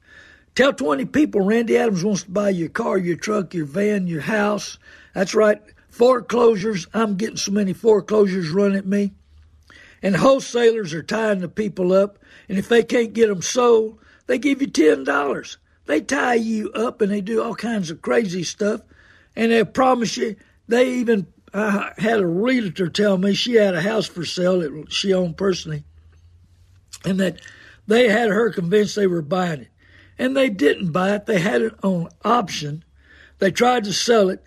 Tell 0.56 0.72
20 0.72 1.04
people 1.04 1.42
Randy 1.42 1.76
Adams 1.76 2.02
wants 2.02 2.22
to 2.22 2.30
buy 2.30 2.48
your 2.48 2.70
car, 2.70 2.96
your 2.96 3.16
truck, 3.16 3.52
your 3.52 3.66
van, 3.66 4.06
your 4.06 4.22
house. 4.22 4.78
That's 5.12 5.34
right. 5.34 5.60
Foreclosures. 5.90 6.86
I'm 6.94 7.16
getting 7.16 7.36
so 7.36 7.52
many 7.52 7.74
foreclosures 7.74 8.48
run 8.48 8.74
at 8.74 8.86
me. 8.86 9.12
And 10.02 10.16
wholesalers 10.16 10.94
are 10.94 11.02
tying 11.02 11.40
the 11.40 11.48
people 11.48 11.92
up. 11.92 12.18
And 12.48 12.56
if 12.56 12.70
they 12.70 12.82
can't 12.82 13.12
get 13.12 13.28
them 13.28 13.42
sold, 13.42 13.98
they 14.28 14.38
give 14.38 14.62
you 14.62 14.68
$10. 14.68 15.56
They 15.84 16.00
tie 16.00 16.34
you 16.34 16.72
up 16.72 17.02
and 17.02 17.12
they 17.12 17.20
do 17.20 17.42
all 17.42 17.54
kinds 17.54 17.90
of 17.90 18.00
crazy 18.00 18.42
stuff. 18.42 18.80
And 19.36 19.52
they 19.52 19.62
promise 19.62 20.16
you, 20.16 20.36
they 20.68 20.94
even, 20.94 21.26
I 21.52 21.92
had 21.98 22.20
a 22.20 22.26
realtor 22.26 22.88
tell 22.88 23.18
me 23.18 23.34
she 23.34 23.56
had 23.56 23.74
a 23.74 23.82
house 23.82 24.06
for 24.06 24.24
sale 24.24 24.60
that 24.60 24.86
she 24.90 25.12
owned 25.12 25.36
personally. 25.36 25.84
And 27.04 27.20
that 27.20 27.42
they 27.86 28.08
had 28.08 28.30
her 28.30 28.50
convinced 28.50 28.96
they 28.96 29.06
were 29.06 29.20
buying 29.20 29.60
it 29.60 29.68
and 30.18 30.36
they 30.36 30.48
didn't 30.48 30.92
buy 30.92 31.14
it. 31.14 31.26
They 31.26 31.40
had 31.40 31.62
it 31.62 31.74
on 31.82 32.08
option. 32.24 32.84
They 33.38 33.50
tried 33.50 33.84
to 33.84 33.92
sell 33.92 34.28
it, 34.28 34.42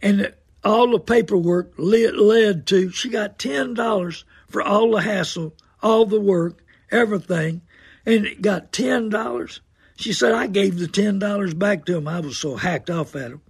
and 0.00 0.32
all 0.64 0.90
the 0.90 1.00
paperwork 1.00 1.72
led 1.76 2.66
to 2.66 2.90
she 2.90 3.08
got 3.08 3.38
ten 3.38 3.74
dollars 3.74 4.24
for 4.48 4.62
all 4.62 4.92
the 4.92 5.02
hassle, 5.02 5.54
all 5.82 6.06
the 6.06 6.20
work, 6.20 6.62
everything, 6.90 7.62
and 8.06 8.26
it 8.26 8.42
got 8.42 8.72
ten 8.72 9.08
dollars. 9.08 9.60
She 9.96 10.12
said 10.12 10.32
I 10.32 10.46
gave 10.46 10.78
the 10.78 10.86
ten 10.86 11.18
dollars 11.18 11.54
back 11.54 11.84
to 11.86 11.96
him. 11.96 12.06
I 12.06 12.20
was 12.20 12.38
so 12.38 12.56
hacked 12.56 12.90
off 12.90 13.16
at 13.16 13.32
him. 13.32 13.40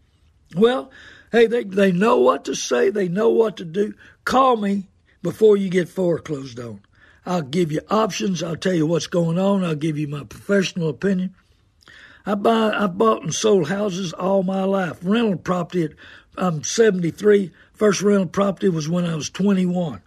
Well, 0.56 0.90
hey, 1.30 1.46
they 1.46 1.64
they 1.64 1.92
know 1.92 2.18
what 2.18 2.44
to 2.46 2.54
say. 2.54 2.90
They 2.90 3.08
know 3.08 3.28
what 3.28 3.56
to 3.58 3.64
do. 3.64 3.94
Call 4.24 4.56
me 4.56 4.88
before 5.22 5.56
you 5.56 5.68
get 5.68 5.88
foreclosed 5.88 6.58
on. 6.58 6.80
I'll 7.26 7.42
give 7.42 7.70
you 7.70 7.80
options. 7.90 8.42
I'll 8.42 8.56
tell 8.56 8.72
you 8.72 8.86
what's 8.86 9.06
going 9.06 9.38
on. 9.38 9.62
I'll 9.62 9.74
give 9.74 9.98
you 9.98 10.08
my 10.08 10.24
professional 10.24 10.88
opinion. 10.88 11.34
I 12.26 12.34
buy 12.34 12.70
I 12.70 12.86
bought 12.86 13.22
and 13.22 13.34
sold 13.34 13.68
houses 13.68 14.12
all 14.12 14.42
my 14.42 14.64
life. 14.64 14.98
Rental 15.02 15.36
property 15.36 15.84
at 15.84 15.92
I'm 16.36 16.62
73. 16.62 17.50
First 17.74 18.02
rental 18.02 18.26
property 18.26 18.68
was 18.68 18.88
when 18.88 19.04
I 19.04 19.16
was 19.16 19.30
21. 19.30 20.02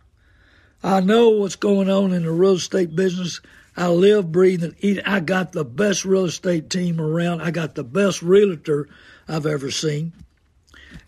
I 0.83 0.99
know 1.01 1.29
what's 1.29 1.55
going 1.55 1.89
on 1.89 2.13
in 2.13 2.23
the 2.23 2.31
real 2.31 2.53
estate 2.53 2.95
business. 2.95 3.41
I 3.77 3.87
live, 3.87 4.31
breathe, 4.31 4.63
and 4.63 4.75
eat. 4.79 4.99
I 5.05 5.19
got 5.19 5.51
the 5.51 5.63
best 5.63 6.05
real 6.05 6.25
estate 6.25 6.69
team 6.69 6.99
around. 6.99 7.41
I 7.41 7.51
got 7.51 7.75
the 7.75 7.83
best 7.83 8.21
realtor 8.21 8.89
I've 9.27 9.45
ever 9.45 9.71
seen. 9.71 10.13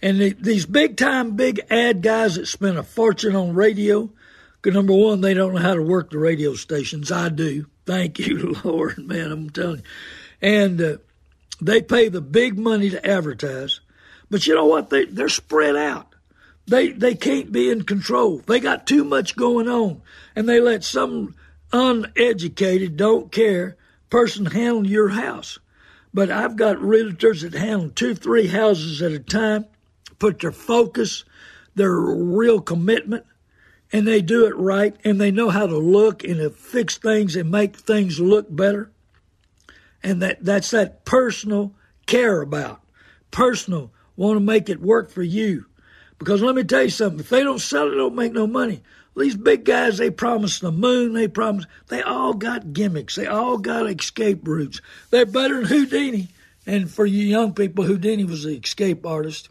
And 0.01 0.19
the, 0.19 0.33
these 0.33 0.65
big 0.65 0.95
time, 0.95 1.35
big 1.35 1.61
ad 1.69 2.01
guys 2.01 2.35
that 2.35 2.47
spend 2.47 2.77
a 2.77 2.83
fortune 2.83 3.35
on 3.35 3.53
radio, 3.55 4.11
number 4.65 4.93
one, 4.93 5.21
they 5.21 5.33
don't 5.33 5.53
know 5.53 5.59
how 5.59 5.75
to 5.75 5.81
work 5.81 6.11
the 6.11 6.19
radio 6.19 6.53
stations. 6.53 7.11
I 7.11 7.29
do. 7.29 7.65
Thank 7.85 8.19
you, 8.27 8.55
Lord, 8.63 8.97
man. 8.97 9.31
I'm 9.31 9.49
telling 9.49 9.77
you 9.77 9.83
and 10.43 10.81
uh, 10.81 10.97
they 11.61 11.81
pay 11.81 12.09
the 12.09 12.21
big 12.21 12.59
money 12.59 12.89
to 12.89 13.07
advertise. 13.07 13.79
But 14.29 14.45
you 14.45 14.53
know 14.53 14.65
what? 14.65 14.89
They 14.89 15.05
they're 15.05 15.29
spread 15.29 15.75
out. 15.75 16.13
They 16.67 16.91
they 16.91 17.15
can't 17.15 17.51
be 17.51 17.71
in 17.71 17.83
control. 17.83 18.39
They 18.39 18.59
got 18.59 18.85
too 18.85 19.05
much 19.05 19.35
going 19.35 19.69
on, 19.69 20.01
and 20.35 20.47
they 20.47 20.59
let 20.59 20.83
some 20.83 21.35
uneducated, 21.71 22.97
don't 22.97 23.31
care 23.31 23.77
person 24.09 24.45
handle 24.45 24.85
your 24.85 25.09
house. 25.09 25.57
But 26.13 26.29
I've 26.29 26.55
got 26.55 26.77
realtors 26.77 27.41
that 27.41 27.57
handle 27.57 27.89
two, 27.89 28.13
three 28.13 28.45
houses 28.45 29.01
at 29.01 29.11
a 29.11 29.17
time, 29.17 29.65
put 30.19 30.39
their 30.39 30.51
focus, 30.51 31.23
their 31.73 31.91
real 31.91 32.61
commitment, 32.61 33.25
and 33.91 34.05
they 34.05 34.21
do 34.21 34.45
it 34.45 34.55
right, 34.55 34.95
and 35.03 35.19
they 35.19 35.31
know 35.31 35.49
how 35.49 35.65
to 35.65 35.77
look 35.77 36.23
and 36.23 36.35
to 36.35 36.51
fix 36.51 36.99
things 36.99 37.35
and 37.35 37.49
make 37.49 37.75
things 37.75 38.19
look 38.19 38.45
better 38.55 38.92
and 40.03 40.21
that 40.21 40.43
that's 40.43 40.71
that 40.71 41.05
personal 41.05 41.73
care 42.05 42.41
about. 42.41 42.81
Personal. 43.31 43.91
Want 44.15 44.35
to 44.35 44.41
make 44.41 44.69
it 44.69 44.81
work 44.81 45.09
for 45.09 45.23
you. 45.23 45.65
Because 46.19 46.41
let 46.41 46.55
me 46.55 46.63
tell 46.63 46.83
you 46.83 46.89
something 46.89 47.19
if 47.19 47.29
they 47.29 47.43
don't 47.43 47.59
sell 47.59 47.91
it 47.91 47.95
don't 47.95 48.15
make 48.15 48.33
no 48.33 48.45
money. 48.45 48.81
These 49.15 49.35
big 49.35 49.63
guys 49.63 49.97
they 49.97 50.09
promise 50.09 50.59
the 50.59 50.71
moon 50.71 51.13
they 51.13 51.27
promise 51.27 51.65
they 51.87 52.01
all 52.01 52.33
got 52.33 52.73
gimmicks. 52.73 53.15
They 53.15 53.27
all 53.27 53.57
got 53.57 53.89
escape 53.89 54.47
routes. 54.47 54.81
They're 55.09 55.25
better 55.25 55.65
than 55.65 55.65
houdini. 55.65 56.29
And 56.65 56.89
for 56.89 57.05
you 57.05 57.23
young 57.25 57.53
people 57.53 57.85
houdini 57.85 58.23
was 58.23 58.43
the 58.43 58.57
escape 58.57 59.05
artist. 59.05 59.49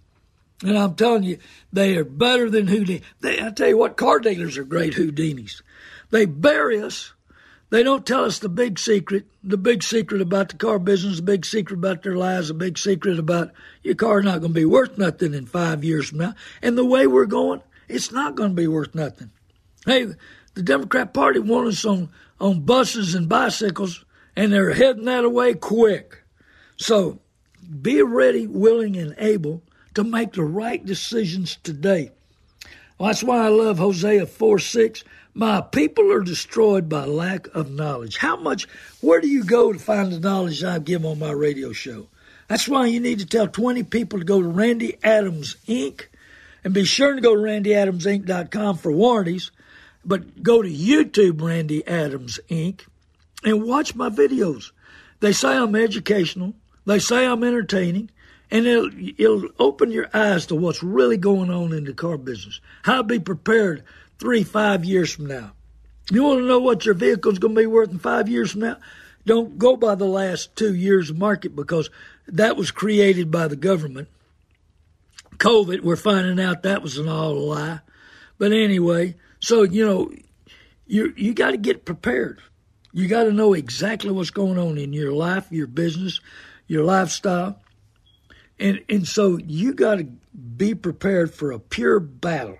And 0.62 0.78
i'm 0.78 0.94
telling 0.94 1.24
you 1.24 1.38
they 1.72 1.96
are 1.96 2.04
better 2.04 2.48
than 2.48 2.68
houdini. 2.68 3.02
They, 3.20 3.40
i 3.40 3.50
tell 3.50 3.68
you 3.68 3.78
what 3.78 3.96
car 3.96 4.20
dealers 4.20 4.58
are 4.58 4.64
great 4.64 4.94
houdinis. 4.94 5.62
They 6.10 6.26
bury 6.26 6.80
us 6.80 7.12
they 7.72 7.82
don't 7.82 8.06
tell 8.06 8.26
us 8.26 8.38
the 8.38 8.50
big 8.50 8.78
secret, 8.78 9.24
the 9.42 9.56
big 9.56 9.82
secret 9.82 10.20
about 10.20 10.50
the 10.50 10.58
car 10.58 10.78
business, 10.78 11.16
the 11.16 11.22
big 11.22 11.46
secret 11.46 11.78
about 11.78 12.02
their 12.02 12.16
lives, 12.16 12.48
the 12.48 12.54
big 12.54 12.76
secret 12.76 13.18
about 13.18 13.50
your 13.82 13.94
car 13.94 14.20
not 14.20 14.40
going 14.40 14.52
to 14.52 14.60
be 14.60 14.66
worth 14.66 14.98
nothing 14.98 15.32
in 15.32 15.46
five 15.46 15.82
years 15.82 16.10
from 16.10 16.18
now. 16.18 16.34
And 16.60 16.76
the 16.76 16.84
way 16.84 17.06
we're 17.06 17.24
going, 17.24 17.62
it's 17.88 18.12
not 18.12 18.34
going 18.34 18.50
to 18.50 18.54
be 18.54 18.66
worth 18.66 18.94
nothing. 18.94 19.30
Hey, 19.86 20.08
the 20.52 20.62
Democrat 20.62 21.14
Party 21.14 21.38
wants 21.38 21.78
us 21.78 21.84
on, 21.86 22.10
on 22.38 22.60
buses 22.60 23.14
and 23.14 23.26
bicycles, 23.26 24.04
and 24.36 24.52
they're 24.52 24.74
heading 24.74 25.06
that 25.06 25.24
away 25.24 25.54
quick. 25.54 26.24
So 26.76 27.20
be 27.80 28.02
ready, 28.02 28.46
willing, 28.46 28.98
and 28.98 29.14
able 29.16 29.62
to 29.94 30.04
make 30.04 30.34
the 30.34 30.44
right 30.44 30.84
decisions 30.84 31.56
today. 31.62 32.12
Well, 32.98 33.08
that's 33.08 33.22
why 33.22 33.46
I 33.46 33.48
love 33.48 33.78
Hosea 33.78 34.26
4 34.26 34.58
6. 34.58 35.04
My 35.34 35.62
people 35.62 36.12
are 36.12 36.20
destroyed 36.20 36.90
by 36.90 37.06
lack 37.06 37.46
of 37.54 37.70
knowledge. 37.70 38.18
How 38.18 38.36
much, 38.36 38.68
where 39.00 39.20
do 39.20 39.28
you 39.28 39.44
go 39.44 39.72
to 39.72 39.78
find 39.78 40.12
the 40.12 40.20
knowledge 40.20 40.62
I 40.62 40.78
give 40.78 41.06
on 41.06 41.18
my 41.18 41.30
radio 41.30 41.72
show? 41.72 42.08
That's 42.48 42.68
why 42.68 42.86
you 42.86 43.00
need 43.00 43.20
to 43.20 43.26
tell 43.26 43.48
20 43.48 43.82
people 43.84 44.18
to 44.18 44.26
go 44.26 44.42
to 44.42 44.48
Randy 44.48 44.98
Adams 45.02 45.56
Inc. 45.66 46.02
and 46.62 46.74
be 46.74 46.84
sure 46.84 47.14
to 47.14 47.20
go 47.22 47.34
to 47.34 47.40
randyadamsinc.com 47.40 48.76
for 48.76 48.92
warranties. 48.92 49.50
But 50.04 50.42
go 50.42 50.60
to 50.60 50.68
YouTube 50.68 51.40
Randy 51.40 51.86
Adams 51.86 52.38
Inc. 52.50 52.82
and 53.42 53.62
watch 53.62 53.94
my 53.94 54.10
videos. 54.10 54.72
They 55.20 55.32
say 55.32 55.56
I'm 55.56 55.74
educational. 55.74 56.52
They 56.84 56.98
say 56.98 57.24
I'm 57.26 57.42
entertaining. 57.42 58.10
And 58.50 58.66
it'll, 58.66 58.90
it'll 59.16 59.48
open 59.58 59.90
your 59.90 60.10
eyes 60.12 60.44
to 60.46 60.54
what's 60.54 60.82
really 60.82 61.16
going 61.16 61.50
on 61.50 61.72
in 61.72 61.84
the 61.84 61.94
car 61.94 62.18
business. 62.18 62.60
How 62.82 62.98
to 62.98 63.02
be 63.02 63.18
prepared 63.18 63.82
three, 64.22 64.44
five 64.44 64.84
years 64.84 65.12
from 65.12 65.26
now. 65.26 65.50
You 66.08 66.22
want 66.22 66.38
to 66.38 66.46
know 66.46 66.60
what 66.60 66.86
your 66.86 66.94
vehicle's 66.94 67.40
going 67.40 67.56
to 67.56 67.60
be 67.60 67.66
worth 67.66 67.90
in 67.90 67.98
five 67.98 68.28
years 68.28 68.52
from 68.52 68.60
now? 68.60 68.76
Don't 69.26 69.58
go 69.58 69.76
by 69.76 69.96
the 69.96 70.06
last 70.06 70.54
two 70.54 70.72
years 70.72 71.10
of 71.10 71.18
market 71.18 71.56
because 71.56 71.90
that 72.28 72.56
was 72.56 72.70
created 72.70 73.32
by 73.32 73.48
the 73.48 73.56
government. 73.56 74.06
COVID, 75.38 75.80
we're 75.80 75.96
finding 75.96 76.38
out 76.38 76.62
that 76.62 76.82
was 76.82 76.98
an 76.98 77.08
all 77.08 77.34
lie. 77.34 77.80
But 78.38 78.52
anyway, 78.52 79.16
so 79.40 79.64
you 79.64 79.84
know, 79.84 80.12
you 80.86 81.12
you 81.16 81.34
got 81.34 81.50
to 81.50 81.56
get 81.56 81.84
prepared. 81.84 82.40
You 82.92 83.08
got 83.08 83.24
to 83.24 83.32
know 83.32 83.54
exactly 83.54 84.12
what's 84.12 84.30
going 84.30 84.56
on 84.56 84.78
in 84.78 84.92
your 84.92 85.12
life, 85.12 85.50
your 85.50 85.66
business, 85.66 86.20
your 86.68 86.84
lifestyle, 86.84 87.58
and 88.60 88.84
and 88.88 89.06
so 89.06 89.38
you 89.38 89.74
got 89.74 89.96
to 89.96 90.04
be 90.56 90.76
prepared 90.76 91.34
for 91.34 91.50
a 91.50 91.58
pure 91.58 91.98
battle. 91.98 92.58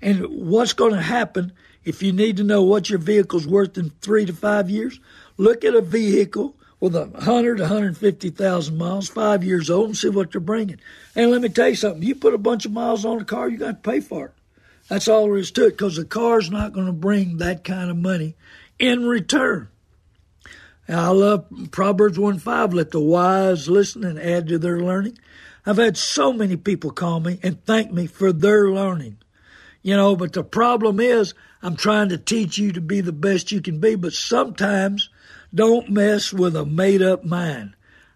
And 0.00 0.26
what's 0.26 0.72
going 0.72 0.94
to 0.94 1.00
happen 1.00 1.52
if 1.84 2.02
you 2.02 2.12
need 2.12 2.36
to 2.36 2.44
know 2.44 2.62
what 2.62 2.90
your 2.90 2.98
vehicle's 2.98 3.46
worth 3.46 3.76
in 3.78 3.90
three 4.00 4.26
to 4.26 4.32
five 4.32 4.70
years? 4.70 5.00
Look 5.36 5.64
at 5.64 5.74
a 5.74 5.80
vehicle 5.80 6.54
with 6.80 6.94
a 6.94 7.06
hundred, 7.20 7.58
hundred 7.60 7.96
fifty 7.96 8.30
thousand 8.30 8.78
miles, 8.78 9.08
five 9.08 9.42
years 9.42 9.68
old, 9.68 9.86
and 9.86 9.96
see 9.96 10.08
what 10.08 10.30
they're 10.30 10.40
bringing. 10.40 10.78
And 11.16 11.30
let 11.30 11.40
me 11.40 11.48
tell 11.48 11.68
you 11.68 11.74
something: 11.74 12.02
you 12.02 12.14
put 12.14 12.34
a 12.34 12.38
bunch 12.38 12.66
of 12.66 12.72
miles 12.72 13.04
on 13.04 13.20
a 13.20 13.24
car, 13.24 13.48
you 13.48 13.58
got 13.58 13.82
to 13.82 13.90
pay 13.90 14.00
for 14.00 14.26
it. 14.26 14.32
That's 14.88 15.08
all 15.08 15.24
there 15.24 15.36
is 15.36 15.50
to 15.52 15.66
it, 15.66 15.70
because 15.70 15.96
the 15.96 16.04
car's 16.04 16.50
not 16.50 16.72
going 16.72 16.86
to 16.86 16.92
bring 16.92 17.38
that 17.38 17.64
kind 17.64 17.90
of 17.90 17.96
money 17.96 18.36
in 18.78 19.06
return. 19.06 19.68
I 20.88 21.08
love 21.08 21.46
Proverbs 21.70 22.18
one 22.18 22.38
five. 22.38 22.72
Let 22.72 22.92
the 22.92 23.00
wise 23.00 23.68
listen 23.68 24.04
and 24.04 24.18
add 24.18 24.46
to 24.48 24.58
their 24.58 24.80
learning. 24.80 25.18
I've 25.66 25.76
had 25.76 25.96
so 25.98 26.32
many 26.32 26.56
people 26.56 26.90
call 26.92 27.20
me 27.20 27.40
and 27.42 27.62
thank 27.64 27.92
me 27.92 28.06
for 28.06 28.32
their 28.32 28.70
learning. 28.70 29.18
You 29.88 29.96
know, 29.96 30.16
but 30.16 30.34
the 30.34 30.44
problem 30.44 31.00
is 31.00 31.32
I'm 31.62 31.74
trying 31.74 32.10
to 32.10 32.18
teach 32.18 32.58
you 32.58 32.72
to 32.72 32.80
be 32.82 33.00
the 33.00 33.10
best 33.10 33.50
you 33.50 33.62
can 33.62 33.80
be, 33.80 33.94
but 33.94 34.12
sometimes 34.12 35.08
don't 35.54 35.88
mess 35.88 36.30
with 36.30 36.54
a 36.56 36.66
made 36.66 37.00
up 37.00 37.24
mind. 37.24 37.72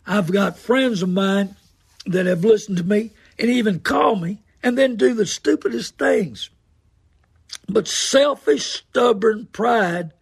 I've 0.06 0.30
got 0.30 0.58
friends 0.58 1.02
of 1.02 1.08
mine 1.08 1.56
that 2.04 2.26
have 2.26 2.44
listened 2.44 2.76
to 2.76 2.84
me 2.84 3.12
and 3.38 3.48
even 3.48 3.80
call 3.80 4.16
me 4.16 4.42
and 4.62 4.76
then 4.76 4.96
do 4.96 5.14
the 5.14 5.24
stupidest 5.24 5.96
things. 5.96 6.50
But 7.70 7.88
selfish, 7.88 8.66
stubborn 8.66 9.46
pride 9.46 10.12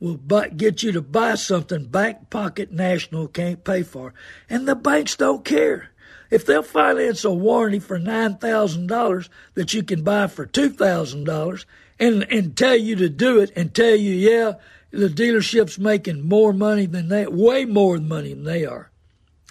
will 0.00 0.16
buy, 0.16 0.48
get 0.48 0.82
you 0.82 0.90
to 0.90 1.00
buy 1.00 1.36
something 1.36 1.84
back 1.84 2.28
pocket 2.28 2.72
national 2.72 3.28
can't 3.28 3.62
pay 3.62 3.84
for. 3.84 4.14
And 4.50 4.66
the 4.66 4.74
banks 4.74 5.14
don't 5.14 5.44
care. 5.44 5.91
If 6.32 6.46
they'll 6.46 6.62
finance 6.62 7.24
a 7.24 7.30
warranty 7.30 7.78
for 7.78 7.98
$9,000 7.98 9.28
that 9.52 9.74
you 9.74 9.82
can 9.82 10.02
buy 10.02 10.28
for 10.28 10.46
$2,000 10.46 11.64
and, 12.00 12.22
and 12.22 12.56
tell 12.56 12.74
you 12.74 12.96
to 12.96 13.10
do 13.10 13.40
it 13.40 13.52
and 13.54 13.74
tell 13.74 13.94
you, 13.94 14.14
yeah, 14.14 14.54
the 14.92 15.08
dealership's 15.08 15.78
making 15.78 16.26
more 16.26 16.54
money 16.54 16.86
than 16.86 17.08
they, 17.08 17.26
way 17.26 17.66
more 17.66 17.98
money 17.98 18.32
than 18.32 18.44
they 18.44 18.64
are. 18.64 18.90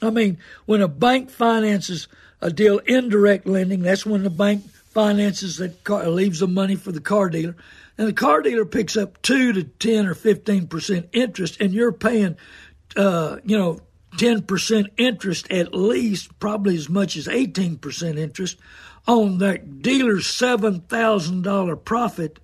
I 0.01 0.09
mean, 0.09 0.39
when 0.65 0.81
a 0.81 0.87
bank 0.87 1.29
finances 1.29 2.07
a 2.41 2.49
deal, 2.49 2.79
indirect 2.79 3.45
lending, 3.45 3.81
that's 3.81 4.03
when 4.03 4.23
the 4.23 4.31
bank 4.31 4.67
finances 4.71 5.57
that 5.57 5.83
car, 5.83 6.07
leaves 6.07 6.39
the 6.39 6.47
money 6.47 6.75
for 6.75 6.91
the 6.91 6.99
car 6.99 7.29
dealer, 7.29 7.55
and 7.99 8.07
the 8.07 8.13
car 8.13 8.41
dealer 8.41 8.65
picks 8.65 8.97
up 8.97 9.21
two 9.21 9.53
to 9.53 9.63
ten 9.63 10.07
or 10.07 10.15
fifteen 10.15 10.65
percent 10.65 11.09
interest, 11.13 11.61
and 11.61 11.73
you're 11.73 11.91
paying, 11.91 12.37
uh, 12.95 13.37
you 13.45 13.55
know, 13.55 13.79
ten 14.17 14.41
percent 14.43 14.87
interest 14.97 15.49
at 15.51 15.73
least, 15.73 16.37
probably 16.39 16.75
as 16.75 16.89
much 16.89 17.15
as 17.15 17.27
eighteen 17.27 17.77
percent 17.77 18.17
interest 18.17 18.57
on 19.07 19.39
that 19.39 19.81
dealer's 19.81 20.27
seven 20.27 20.81
thousand 20.81 21.41
dollar 21.43 21.75
profit. 21.75 22.39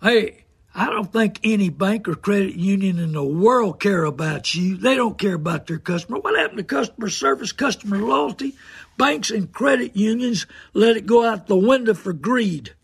Hey, 0.00 0.44
I 0.74 0.90
don't 0.90 1.12
think 1.12 1.40
any 1.42 1.70
bank 1.70 2.06
or 2.06 2.14
credit 2.14 2.54
union 2.54 3.00
in 3.00 3.12
the 3.12 3.24
world 3.24 3.80
care 3.80 4.04
about 4.04 4.54
you. 4.54 4.76
They 4.76 4.94
don't 4.94 5.18
care 5.18 5.34
about 5.34 5.66
their 5.66 5.78
customer. 5.78 6.20
What 6.20 6.38
happened 6.38 6.58
to 6.58 6.64
customer 6.64 7.08
service, 7.08 7.50
customer 7.50 7.98
loyalty? 7.98 8.54
Banks 8.96 9.30
and 9.30 9.50
credit 9.52 9.96
unions 9.96 10.46
let 10.74 10.96
it 10.96 11.06
go 11.06 11.24
out 11.24 11.48
the 11.48 11.56
window 11.56 11.94
for 11.94 12.12
greed. 12.12 12.74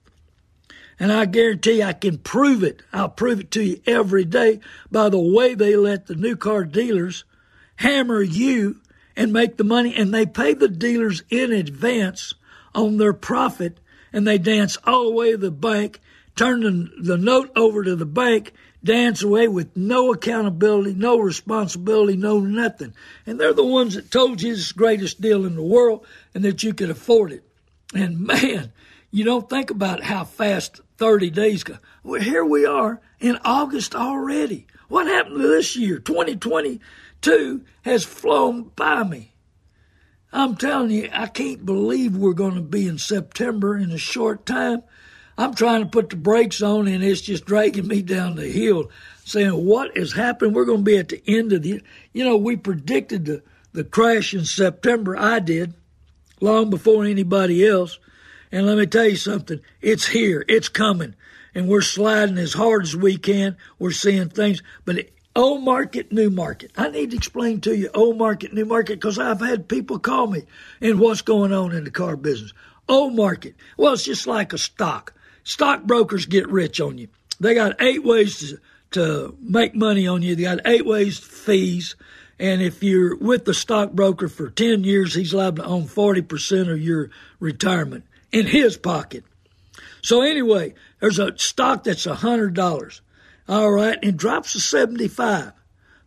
And 0.98 1.12
I 1.12 1.24
guarantee 1.26 1.82
I 1.82 1.92
can 1.92 2.18
prove 2.18 2.64
it. 2.64 2.82
I'll 2.92 3.08
prove 3.08 3.40
it 3.40 3.50
to 3.52 3.62
you 3.62 3.80
every 3.86 4.24
day 4.24 4.60
by 4.90 5.08
the 5.08 5.18
way 5.18 5.54
they 5.54 5.76
let 5.76 6.06
the 6.06 6.14
new 6.14 6.36
car 6.36 6.64
dealers 6.64 7.24
hammer 7.76 8.22
you 8.22 8.80
and 9.16 9.32
make 9.32 9.56
the 9.56 9.64
money. 9.64 9.94
And 9.94 10.12
they 10.12 10.26
pay 10.26 10.54
the 10.54 10.68
dealers 10.68 11.22
in 11.30 11.52
advance 11.52 12.34
on 12.74 12.96
their 12.96 13.12
profit 13.12 13.78
and 14.12 14.26
they 14.26 14.38
dance 14.38 14.76
all 14.84 15.04
the 15.04 15.16
way 15.16 15.32
to 15.32 15.36
the 15.36 15.50
bank 15.50 16.00
turn 16.36 16.60
the, 16.60 17.02
the 17.02 17.16
note 17.16 17.50
over 17.56 17.82
to 17.82 17.96
the 17.96 18.06
bank, 18.06 18.52
dance 18.82 19.22
away 19.22 19.48
with 19.48 19.76
no 19.76 20.12
accountability, 20.12 20.94
no 20.94 21.18
responsibility, 21.18 22.16
no 22.16 22.40
nothing. 22.40 22.94
And 23.26 23.38
they're 23.38 23.52
the 23.52 23.64
ones 23.64 23.94
that 23.94 24.10
told 24.10 24.42
you 24.42 24.52
it's 24.52 24.72
the 24.72 24.78
greatest 24.78 25.20
deal 25.20 25.44
in 25.44 25.54
the 25.54 25.62
world 25.62 26.06
and 26.34 26.44
that 26.44 26.62
you 26.62 26.74
could 26.74 26.90
afford 26.90 27.32
it. 27.32 27.44
And 27.94 28.20
man, 28.26 28.72
you 29.10 29.24
don't 29.24 29.48
think 29.48 29.70
about 29.70 30.02
how 30.02 30.24
fast 30.24 30.80
30 30.98 31.30
days 31.30 31.64
go. 31.64 31.78
Well, 32.02 32.20
here 32.20 32.44
we 32.44 32.66
are 32.66 33.00
in 33.20 33.38
August 33.44 33.94
already. 33.94 34.66
What 34.88 35.06
happened 35.06 35.40
to 35.40 35.48
this 35.48 35.76
year? 35.76 35.98
2022 37.24 37.64
has 37.82 38.04
flown 38.04 38.70
by 38.76 39.02
me. 39.02 39.32
I'm 40.32 40.56
telling 40.56 40.90
you, 40.90 41.08
I 41.12 41.26
can't 41.26 41.64
believe 41.64 42.16
we're 42.16 42.34
going 42.34 42.56
to 42.56 42.60
be 42.60 42.86
in 42.86 42.98
September 42.98 43.76
in 43.78 43.90
a 43.92 43.98
short 43.98 44.44
time. 44.44 44.82
I'm 45.38 45.54
trying 45.54 45.82
to 45.82 45.88
put 45.88 46.10
the 46.10 46.16
brakes 46.16 46.60
on 46.60 46.86
and 46.86 47.02
it's 47.02 47.20
just 47.20 47.46
dragging 47.46 47.88
me 47.88 48.02
down 48.02 48.36
the 48.36 48.48
hill 48.48 48.90
saying, 49.24 49.64
what 49.64 49.96
is 49.96 50.12
happening? 50.12 50.52
We're 50.52 50.66
going 50.66 50.84
to 50.84 50.84
be 50.84 50.98
at 50.98 51.08
the 51.08 51.22
end 51.26 51.52
of 51.52 51.62
the, 51.62 51.82
you 52.12 52.24
know, 52.24 52.36
we 52.36 52.56
predicted 52.56 53.24
the, 53.24 53.42
the 53.72 53.84
crash 53.84 54.34
in 54.34 54.44
September. 54.44 55.16
I 55.16 55.38
did 55.38 55.74
long 56.40 56.68
before 56.68 57.04
anybody 57.04 57.66
else. 57.66 57.98
And 58.52 58.66
let 58.66 58.76
me 58.76 58.86
tell 58.86 59.08
you 59.08 59.16
something. 59.16 59.60
It's 59.80 60.08
here. 60.08 60.44
It's 60.46 60.68
coming. 60.68 61.14
And 61.54 61.68
we're 61.68 61.80
sliding 61.80 62.38
as 62.38 62.52
hard 62.52 62.82
as 62.82 62.94
we 62.94 63.16
can. 63.16 63.56
We're 63.78 63.92
seeing 63.92 64.28
things, 64.28 64.62
but 64.84 65.08
old 65.36 65.62
market, 65.62 66.12
new 66.12 66.30
market. 66.30 66.72
I 66.76 66.88
need 66.90 67.10
to 67.10 67.16
explain 67.16 67.60
to 67.62 67.76
you 67.76 67.90
old 67.94 68.18
market, 68.18 68.52
new 68.52 68.64
market 68.64 69.00
because 69.00 69.18
I've 69.18 69.40
had 69.40 69.68
people 69.68 69.98
call 69.98 70.26
me 70.28 70.44
and 70.80 70.98
what's 71.00 71.22
going 71.22 71.52
on 71.52 71.72
in 71.72 71.84
the 71.84 71.90
car 71.90 72.16
business. 72.16 72.52
Old 72.88 73.14
market. 73.14 73.54
Well, 73.76 73.94
it's 73.94 74.04
just 74.04 74.26
like 74.26 74.52
a 74.52 74.58
stock 74.58 75.14
stockbrokers 75.44 76.26
get 76.26 76.48
rich 76.48 76.80
on 76.80 76.98
you. 76.98 77.08
They 77.38 77.54
got 77.54 77.80
eight 77.80 78.02
ways 78.02 78.38
to, 78.38 78.58
to 78.92 79.36
make 79.40 79.74
money 79.74 80.06
on 80.06 80.22
you. 80.22 80.34
They 80.34 80.42
got 80.42 80.60
eight 80.66 80.86
ways 80.86 81.18
fees. 81.18 81.94
And 82.38 82.60
if 82.62 82.82
you're 82.82 83.16
with 83.16 83.44
the 83.44 83.54
stockbroker 83.54 84.28
for 84.28 84.50
10 84.50 84.82
years, 84.82 85.14
he's 85.14 85.32
liable 85.32 85.62
to 85.62 85.68
own 85.68 85.84
40% 85.84 86.72
of 86.72 86.80
your 86.80 87.10
retirement 87.38 88.04
in 88.32 88.46
his 88.46 88.76
pocket. 88.76 89.24
So 90.02 90.22
anyway, 90.22 90.74
there's 91.00 91.18
a 91.18 91.38
stock 91.38 91.84
that's 91.84 92.06
$100. 92.06 93.00
All 93.48 93.70
right. 93.70 93.98
And 94.02 94.16
drops 94.16 94.52
to 94.52 94.60
75. 94.60 95.52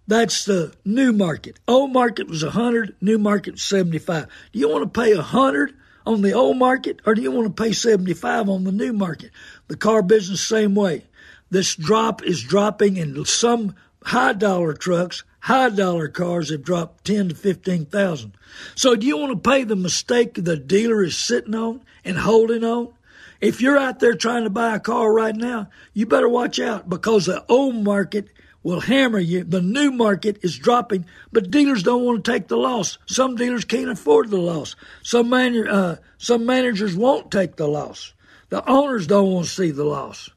That's 0.07 0.45
the 0.45 0.73
new 0.85 1.11
market. 1.11 1.59
Old 1.67 1.91
market 1.91 2.29
was 2.29 2.43
100, 2.43 2.95
new 3.01 3.17
market 3.17 3.59
75. 3.59 4.27
Do 4.53 4.59
you 4.59 4.69
want 4.69 4.91
to 4.91 5.01
pay 5.01 5.13
100 5.13 5.73
on 6.05 6.21
the 6.21 6.31
old 6.31 6.57
market 6.57 7.01
or 7.05 7.13
do 7.13 7.21
you 7.21 7.31
want 7.31 7.53
to 7.53 7.63
pay 7.63 7.73
75 7.73 8.47
on 8.47 8.63
the 8.63 8.71
new 8.71 8.93
market? 8.93 9.31
The 9.67 9.75
car 9.75 10.01
business, 10.01 10.41
same 10.41 10.75
way. 10.75 11.03
This 11.49 11.75
drop 11.75 12.23
is 12.23 12.41
dropping 12.41 12.95
in 12.95 13.23
some 13.25 13.75
high 14.03 14.33
dollar 14.33 14.73
trucks, 14.73 15.23
high 15.41 15.69
dollar 15.69 16.07
cars 16.07 16.49
have 16.51 16.63
dropped 16.63 17.03
10 17.03 17.29
to 17.29 17.35
15,000. 17.35 18.33
So 18.75 18.95
do 18.95 19.05
you 19.05 19.17
want 19.17 19.43
to 19.43 19.49
pay 19.49 19.65
the 19.65 19.75
mistake 19.75 20.33
the 20.35 20.55
dealer 20.55 21.03
is 21.03 21.17
sitting 21.17 21.55
on 21.55 21.81
and 22.05 22.17
holding 22.17 22.63
on? 22.63 22.93
If 23.39 23.61
you're 23.61 23.77
out 23.77 23.99
there 23.99 24.15
trying 24.15 24.43
to 24.45 24.49
buy 24.49 24.75
a 24.75 24.79
car 24.79 25.11
right 25.13 25.35
now, 25.35 25.69
you 25.93 26.05
better 26.05 26.29
watch 26.29 26.59
out 26.59 26.89
because 26.89 27.25
the 27.25 27.45
old 27.47 27.75
market 27.75 28.29
will 28.63 28.81
hammer 28.81 29.19
you. 29.19 29.43
The 29.43 29.61
new 29.61 29.91
market 29.91 30.39
is 30.41 30.57
dropping, 30.57 31.05
but 31.31 31.51
dealers 31.51 31.83
don't 31.83 32.03
want 32.03 32.25
to 32.25 32.31
take 32.31 32.47
the 32.47 32.57
loss. 32.57 32.97
Some 33.05 33.35
dealers 33.35 33.63
can't 33.63 33.89
afford 33.89 34.29
the 34.29 34.37
loss. 34.37 34.75
Some 35.03 35.29
man, 35.29 35.67
uh, 35.67 35.97
some 36.17 36.45
managers 36.45 36.95
won't 36.95 37.31
take 37.31 37.55
the 37.55 37.67
loss. 37.67 38.13
The 38.49 38.67
owners 38.69 39.07
don't 39.07 39.31
want 39.31 39.45
to 39.45 39.51
see 39.51 39.71
the 39.71 39.83
loss. 39.83 40.29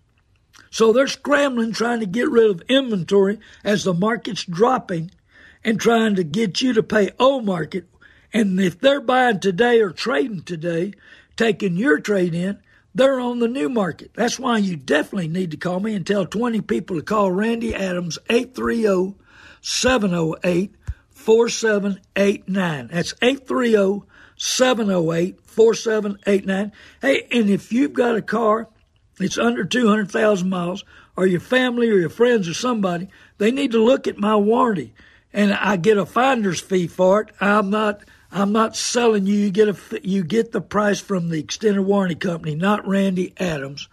So 0.71 0.93
they're 0.93 1.09
scrambling, 1.09 1.73
trying 1.73 2.01
to 2.01 2.07
get 2.07 2.31
rid 2.31 2.51
of 2.51 2.63
inventory 2.69 3.41
as 3.65 3.85
the 3.85 3.95
market's 3.95 4.45
dropping 4.45 5.11
and 5.65 5.81
trying 5.81 6.15
to 6.15 6.25
get 6.25 6.61
you 6.61 6.73
to 6.75 6.83
pay 6.83 7.11
old 7.19 7.45
market. 7.45 7.87
And 8.33 8.61
if 8.61 8.79
they're 8.79 9.01
buying 9.01 9.41
today 9.41 9.81
or 9.81 9.91
trading 9.91 10.43
today, 10.43 10.95
taking 11.37 11.77
your 11.77 11.99
trade 11.99 12.35
in, 12.35 12.61
they're 12.94 13.20
on 13.20 13.38
the 13.38 13.48
new 13.48 13.68
market. 13.68 14.12
That's 14.14 14.38
why 14.38 14.59
you 14.59 14.76
definitely 14.76 15.29
need 15.29 15.53
to 15.53 15.57
call 15.57 15.81
me 15.81 15.94
and 15.94 16.07
tell 16.07 16.26
20 16.26 16.61
people 16.62 16.96
to 16.96 17.03
call 17.03 17.31
Randy 17.31 17.74
Adams 17.74 18.18
830 18.29 19.14
708 19.61 20.74
4789. 21.11 22.88
That's 22.88 23.14
830 23.22 24.07
708 24.37 25.40
4789. 25.42 26.72
Hey, 27.00 27.29
and 27.31 27.50
if 27.50 27.72
you've 27.72 27.92
got 27.92 28.16
a 28.16 28.22
car 28.22 28.68
it's 29.20 29.38
under 29.38 29.64
200,000 29.64 30.48
miles, 30.48 30.85
or 31.16 31.26
your 31.26 31.40
family 31.40 31.90
or 31.90 31.98
your 31.98 32.09
friends 32.09 32.48
or 32.48 32.55
somebody, 32.55 33.09
they 33.38 33.50
need 33.50 33.72
to 33.72 33.83
look 33.83 34.07
at 34.07 34.18
my 34.18 34.37
warranty. 34.37 34.94
And 35.33 35.53
I 35.53 35.76
get 35.76 35.98
a 35.98 36.07
finder's 36.07 36.61
fee 36.61 36.87
for 36.87 37.20
it. 37.20 37.31
I'm 37.40 37.70
not 37.70 38.03
I'm 38.33 38.53
not 38.53 38.77
selling 38.77 39.27
you. 39.27 39.35
You 39.35 39.51
get 39.51 39.69
a 39.69 39.77
you 40.03 40.23
get 40.23 40.53
the 40.53 40.61
price 40.61 41.01
from 41.01 41.29
the 41.29 41.40
extended 41.40 41.83
warranty 41.83 42.14
company, 42.14 42.55
not 42.55 42.87
Randy 42.87 43.35
Adams. 43.38 43.88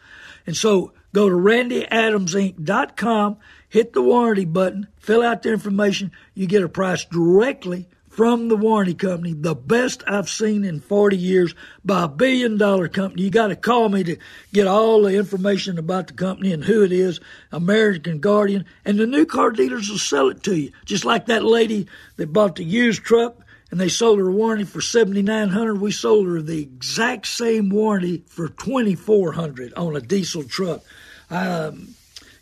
And 0.46 0.56
so 0.56 0.94
go 1.14 1.30
to 1.30 1.36
randyadamsinc.com, 1.36 3.38
hit 3.68 3.94
the 3.94 4.02
warranty 4.02 4.46
button, 4.46 4.88
fill 4.98 5.24
out 5.24 5.42
the 5.42 5.52
information. 5.52 6.12
You 6.36 6.46
get 6.46 6.64
a 6.64 6.70
price 6.70 7.04
directly 7.06 7.88
from 8.18 8.48
the 8.48 8.56
warranty 8.56 8.96
company, 8.96 9.34
the 9.34 9.54
best 9.54 10.04
I've 10.08 10.30
seen 10.30 10.66
in 10.66 10.80
40 10.80 11.18
years 11.18 11.54
by 11.86 12.06
a 12.06 12.08
billion 12.08 12.58
dollar 12.58 12.88
company. 12.88 13.22
You 13.22 13.30
got 13.30 13.48
to 13.48 13.56
call 13.56 13.90
me 13.90 14.04
to 14.06 14.18
get 14.54 14.66
all 14.66 15.04
the 15.04 15.16
information 15.16 15.78
about 15.78 16.08
the 16.08 16.14
company 16.14 16.52
and 16.52 16.64
who 16.64 16.84
it 16.84 16.92
is, 16.92 17.20
American 17.52 18.20
Guardian, 18.20 18.66
and 18.86 18.98
the 18.98 19.06
new 19.06 19.26
car 19.26 19.52
dealers 19.52 19.90
will 19.90 20.00
sell 20.00 20.30
it 20.30 20.42
to 20.44 20.56
you. 20.56 20.72
Just 20.84 21.06
like 21.06 21.28
that 21.28 21.44
lady 21.44 21.86
that 22.16 22.34
bought 22.34 22.56
the 22.56 22.64
used 22.64 23.04
truck 23.04 23.38
and 23.70 23.80
they 23.80 23.90
sold 23.90 24.20
her 24.20 24.28
a 24.28 24.32
warranty 24.32 24.64
for 24.64 24.82
7900 24.82 25.82
we 25.82 25.92
sold 25.92 26.28
her 26.28 26.42
the 26.42 26.62
exact 26.62 27.28
same 27.28 27.70
warranty 27.70 28.24
for 28.28 28.48
2400 28.50 29.74
on 29.74 29.96
a 29.96 30.02
diesel 30.02 30.44
truck 30.44 30.82
um, 31.30 31.96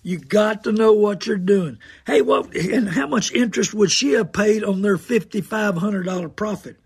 you 0.06 0.20
got 0.20 0.66
to 0.66 0.72
know 0.72 0.94
what 0.94 1.26
you're 1.26 1.36
doing. 1.36 1.80
Hey, 2.06 2.22
what 2.22 2.56
and 2.56 2.90
how 2.90 3.08
much 3.08 3.32
interest 3.32 3.74
would 3.74 3.90
she 3.90 4.12
have 4.12 4.32
paid 4.32 4.64
on 4.64 4.84
their 4.84 4.98
$5,500 4.98 6.36
profit? 6.36 6.78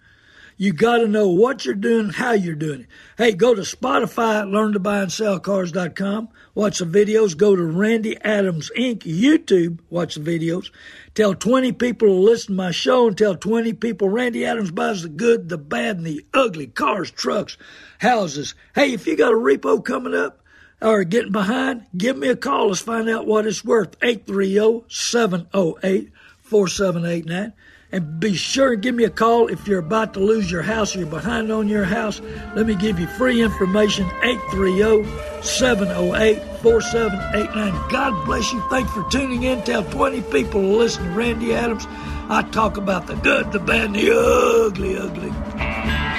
You 0.55 0.71
got 0.71 0.99
to 0.99 1.07
know 1.07 1.27
what 1.27 1.65
you're 1.65 1.75
doing, 1.75 2.09
how 2.09 2.31
you're 2.31 2.55
doing 2.55 2.81
it. 2.81 2.87
Hey, 3.17 3.33
go 3.33 3.53
to 3.53 3.63
Spotify, 3.63 4.49
learn 4.49 4.71
to 4.71 4.79
buy 4.79 5.01
and 5.01 5.11
sell 5.11 5.37
cars.com, 5.37 6.29
watch 6.55 6.79
the 6.79 6.85
videos. 6.85 7.35
Go 7.35 7.57
to 7.57 7.63
Randy 7.63 8.17
Adams 8.21 8.71
Inc. 8.77 8.99
YouTube, 8.99 9.79
watch 9.89 10.15
the 10.15 10.21
videos. 10.21 10.71
Tell 11.15 11.33
20 11.33 11.71
people 11.73 12.07
to 12.07 12.13
listen 12.13 12.55
to 12.55 12.57
my 12.57 12.71
show 12.71 13.07
and 13.07 13.17
tell 13.17 13.35
20 13.35 13.73
people 13.73 14.09
Randy 14.09 14.45
Adams 14.45 14.71
buys 14.71 15.01
the 15.01 15.09
good, 15.09 15.49
the 15.49 15.57
bad, 15.57 15.97
and 15.97 16.05
the 16.05 16.25
ugly 16.33 16.67
cars, 16.67 17.11
trucks, 17.11 17.57
houses. 17.99 18.55
Hey, 18.75 18.93
if 18.93 19.07
you 19.07 19.17
got 19.17 19.33
a 19.33 19.37
repo 19.37 19.83
coming 19.83 20.13
up, 20.13 20.39
or 20.81 21.03
getting 21.03 21.31
behind, 21.31 21.85
give 21.97 22.17
me 22.17 22.29
a 22.29 22.35
call. 22.35 22.67
Let's 22.67 22.79
find 22.79 23.09
out 23.09 23.27
what 23.27 23.45
it's 23.45 23.65
worth. 23.65 23.97
830 24.01 24.85
708 24.87 26.11
4789. 26.41 27.53
And 27.91 28.19
be 28.19 28.35
sure 28.35 28.73
and 28.73 28.81
give 28.83 28.93
me 28.93 29.03
a 29.03 29.09
call 29.09 29.47
if 29.47 29.67
you're 29.67 29.79
about 29.79 30.13
to 30.13 30.19
lose 30.19 30.51
your 30.51 30.61
house 30.61 30.95
or 30.95 30.99
you're 30.99 31.07
behind 31.07 31.51
on 31.51 31.67
your 31.67 31.85
house. 31.85 32.21
Let 32.55 32.67
me 32.67 32.75
give 32.75 32.99
you 32.99 33.07
free 33.07 33.41
information. 33.41 34.05
830 34.21 35.41
708 35.41 36.61
4789. 36.61 37.89
God 37.89 38.25
bless 38.25 38.53
you. 38.53 38.61
Thanks 38.69 38.91
for 38.91 39.09
tuning 39.09 39.43
in. 39.43 39.63
Tell 39.63 39.83
20 39.83 40.21
people 40.23 40.61
to 40.61 40.67
listen 40.67 41.03
to 41.03 41.09
Randy 41.11 41.55
Adams. 41.55 41.87
I 42.29 42.43
talk 42.51 42.77
about 42.77 43.07
the 43.07 43.15
good, 43.15 43.51
the 43.51 43.59
bad, 43.59 43.85
and 43.85 43.95
the 43.95 44.11
ugly, 44.15 44.95
ugly. 44.95 46.18